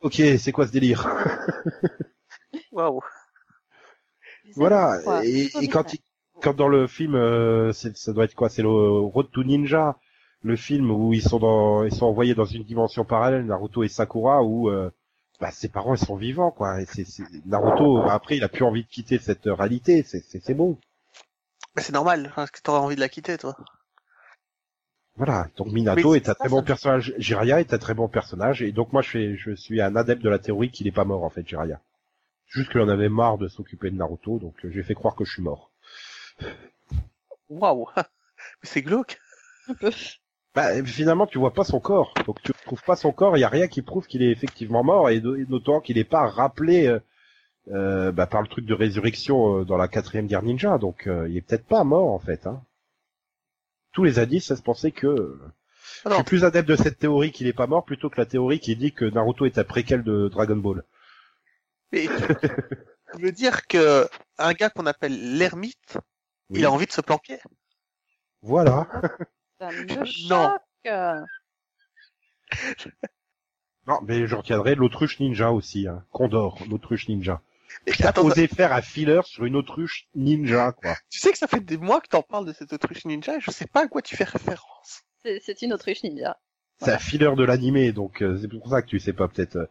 [0.00, 1.08] Ok, c'est quoi ce délire?
[2.72, 3.00] Waouh.
[4.54, 4.98] Voilà.
[5.24, 6.00] Et, quand, il-
[6.40, 8.48] quand dans le film, euh, c'est- ça doit être quoi?
[8.48, 9.96] C'est le Road to Ninja,
[10.42, 13.88] le film où ils sont dans, ils sont envoyés dans une dimension parallèle, Naruto et
[13.88, 14.90] Sakura, où euh,
[15.40, 16.80] bah, ses parents ils sont vivants quoi.
[16.80, 20.02] Et c'est, c'est- Naruto après il a plus envie de quitter cette réalité.
[20.02, 20.78] C'est, c'est, c'est bon.
[21.74, 23.56] Mais c'est normal, parce que t'aurais envie de la quitter toi.
[25.16, 25.48] Voilà.
[25.56, 26.62] Donc Minato est un très bon ça.
[26.64, 27.14] personnage.
[27.18, 28.62] Jiraiya est un très bon personnage.
[28.62, 31.04] Et donc moi je fais, je suis un adepte de la théorie qu'il est pas
[31.04, 31.80] mort en fait, Jiraiya.
[32.46, 35.24] Juste qu'il en avait marre de s'occuper de Naruto, donc euh, j'ai fait croire que
[35.24, 35.70] je suis mort.
[37.48, 37.86] Waouh.
[37.96, 38.02] Mais
[38.62, 39.18] c'est glauque.
[39.68, 39.90] Un peu.
[40.54, 42.14] Bah, finalement, tu vois pas son corps.
[42.24, 43.36] Donc, tu trouves pas son corps.
[43.36, 46.26] Il y a rien qui prouve qu'il est effectivement mort, et d'autant qu'il n'est pas
[46.26, 46.98] rappelé euh,
[47.72, 50.78] euh, bah, par le truc de résurrection euh, dans la quatrième guerre ninja.
[50.78, 52.46] Donc, euh, il est peut-être pas mort en fait.
[52.46, 52.62] Hein.
[53.96, 55.06] Tous les indices laissent penser que.
[55.06, 55.40] euh,
[56.04, 58.60] Je suis plus adepte de cette théorie qu'il est pas mort plutôt que la théorie
[58.60, 60.84] qui dit que Naruto est un préquel de Dragon Ball.
[61.92, 62.06] mais
[63.14, 65.96] tu- veut dire que un gars qu'on appelle l'ermite,
[66.50, 66.58] Oui.
[66.58, 67.38] il a envie de se planquer?
[68.42, 68.86] Voilà.
[69.58, 70.58] Ça me Non.
[70.84, 71.56] choque.
[73.86, 76.04] Non, mais je retiendrai l'autruche ninja aussi, hein.
[76.10, 77.40] Condor, l'autruche ninja.
[77.86, 80.96] Mais t'as osé faire un filler sur une autruche ninja, quoi.
[81.10, 83.40] Tu sais que ça fait des mois que t'en parles de cette autruche ninja et
[83.40, 85.02] je sais pas à quoi tu fais référence.
[85.22, 86.36] C'est une autruche ninja.
[86.78, 89.56] C'est un filler de l'animé, donc euh, c'est pour ça que tu sais pas peut-être.
[89.56, 89.66] Euh.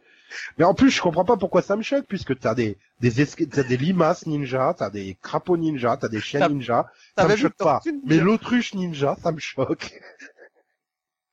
[0.58, 3.76] Mais en plus, je comprends pas pourquoi ça me choque, puisque t'as des des des
[3.76, 7.80] limaces ninja, t'as des crapauds ninja, t'as des chiens ninja, ça me choque pas.
[8.04, 10.00] Mais l'autruche ninja, ça me choque.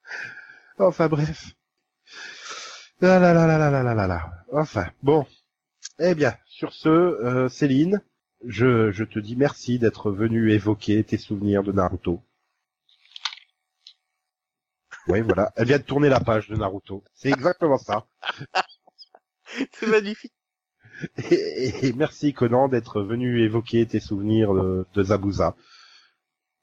[0.78, 1.54] enfin bref.
[3.02, 4.32] Là là là là là là là là.
[4.52, 5.26] Enfin bon.
[6.00, 8.02] Eh bien, sur ce, euh, Céline,
[8.46, 12.22] je, je te dis merci d'être venue évoquer tes souvenirs de Naruto.
[15.08, 15.52] Oui, voilà.
[15.56, 17.04] Elle vient de tourner la page de Naruto.
[17.16, 18.06] C'est exactement ça.
[19.74, 20.34] C'est magnifique.
[21.18, 25.56] Et, et- et merci Conan d'être venu évoquer tes souvenirs de, de Zabuza.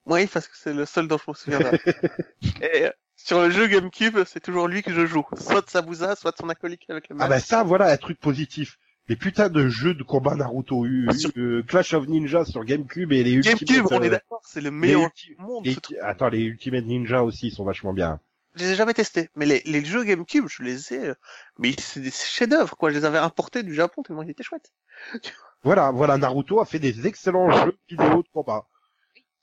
[0.06, 1.60] Oui, parce que c'est le seul dont je me souviens.
[2.62, 5.26] et euh, sur le jeu GameCube, c'est toujours lui que je joue.
[5.36, 7.30] Soit de Sabuza, soit de son acolyte avec le Ah masque.
[7.30, 8.78] bah ça, voilà un truc positif.
[9.10, 13.10] Les putains de jeux de combat Naruto, eu- Ah, euh, Clash of Ninja sur GameCube
[13.12, 15.66] et les GameCube, Ultimate, on est euh, d'accord, c'est le meilleur ulti- monde.
[15.66, 18.20] ce attends, les Ultimate Ninja aussi sont vachement bien.
[18.54, 21.14] Je les ai jamais testés, mais les, les jeux GameCube, je les ai, euh,
[21.58, 22.90] mais c'est des chefs-d'œuvre, quoi.
[22.90, 24.72] Je les avais importés du Japon tellement ils étaient chouettes.
[25.64, 28.64] Voilà, voilà, Naruto a fait des excellents jeux vidéo de combat.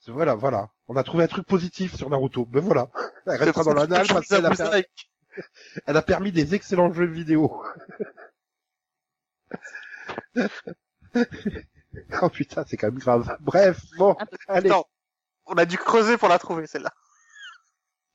[0.07, 0.70] Voilà, voilà.
[0.88, 2.45] On a trouvé un truc positif sur Naruto.
[2.45, 2.88] Ben voilà.
[3.28, 4.49] Elle restera dans l'anal parce qu'elle a,
[5.86, 7.61] elle a permis des excellents jeux vidéo.
[12.21, 13.37] oh putain, c'est quand même grave.
[13.39, 14.37] Bref, bon, peu.
[14.47, 14.69] allez.
[14.69, 14.87] Attends,
[15.45, 16.93] on a dû creuser pour la trouver, celle-là.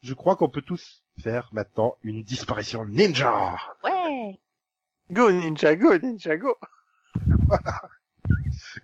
[0.02, 3.56] Je crois qu'on peut tous faire maintenant une disparition ninja.
[3.84, 4.40] Ouais.
[5.10, 6.56] Go Ninja, go Ninja, go.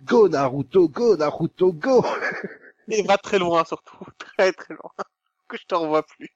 [0.03, 2.05] Go Naruto, go Naruto, go
[2.87, 3.97] Et va très loin, surtout.
[4.37, 4.91] Très très loin.
[5.47, 6.29] Que je t'en revois plus.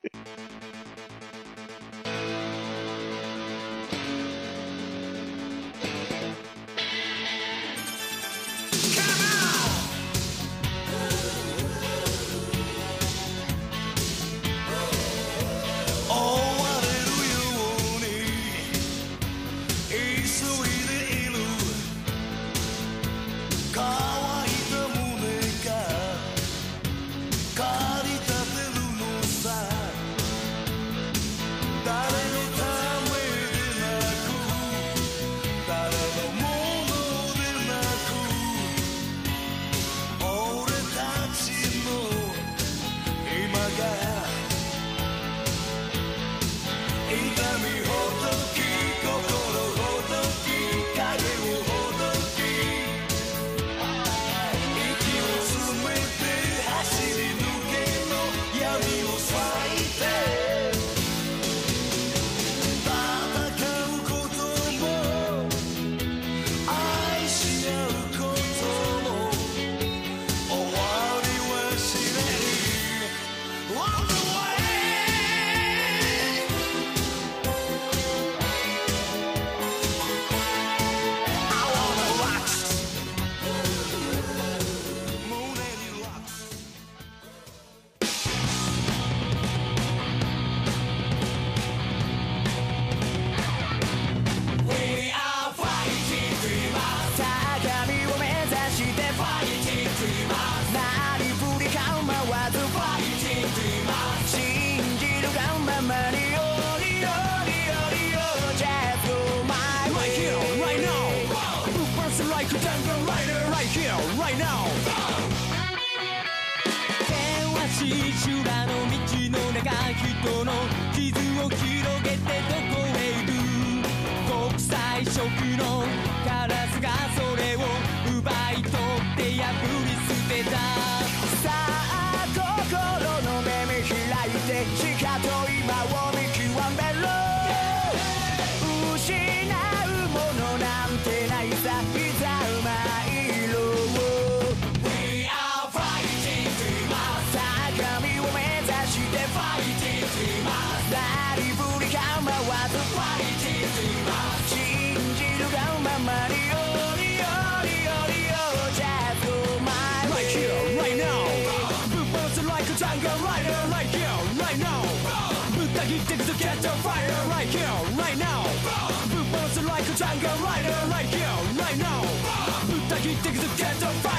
[173.22, 174.13] Take to get the fire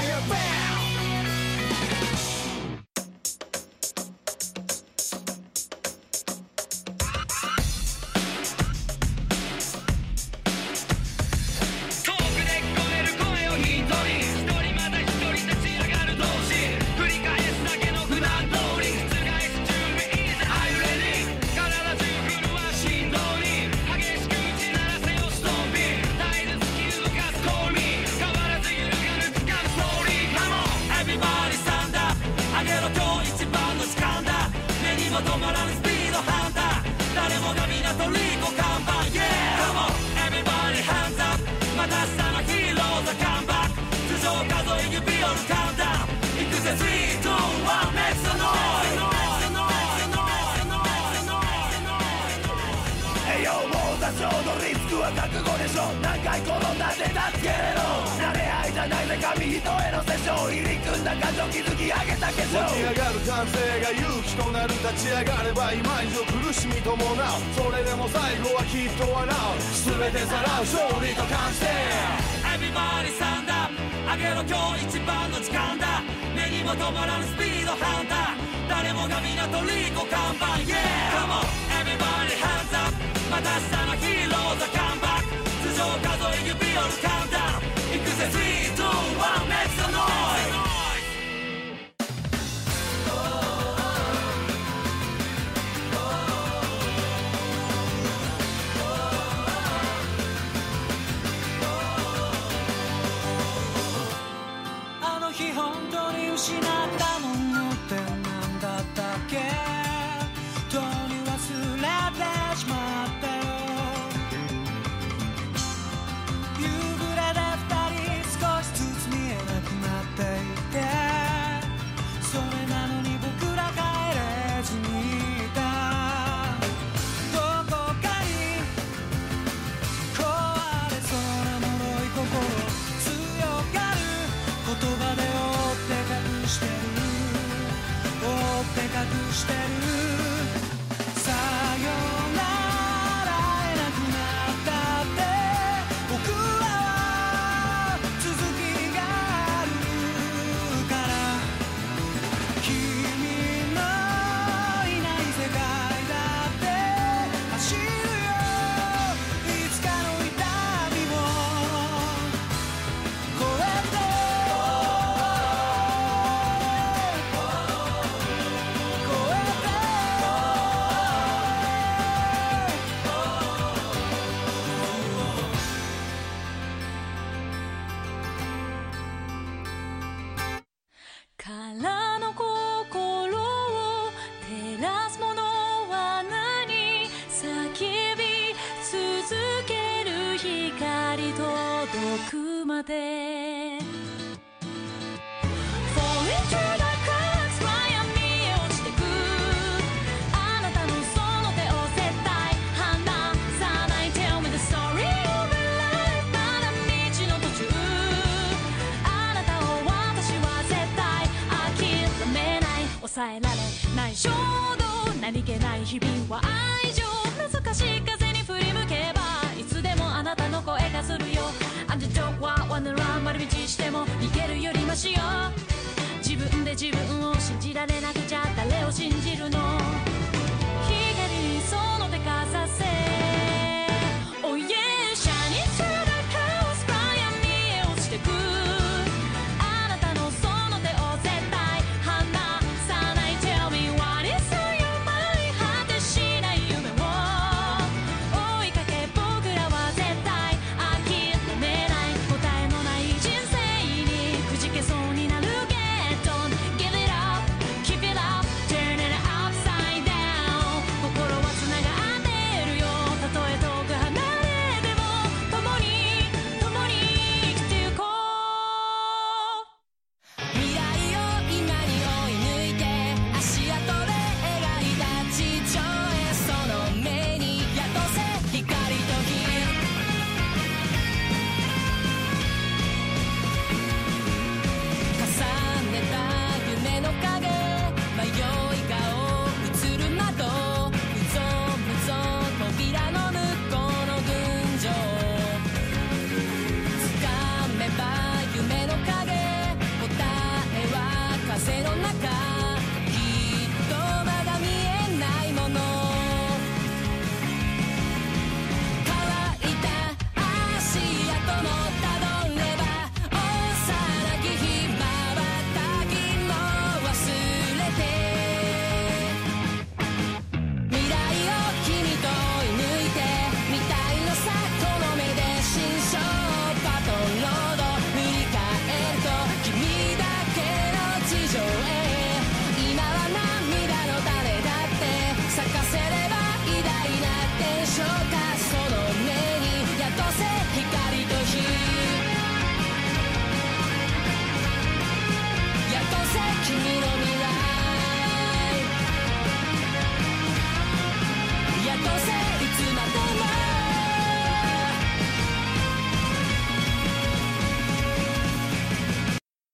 [227.84, 228.13] られな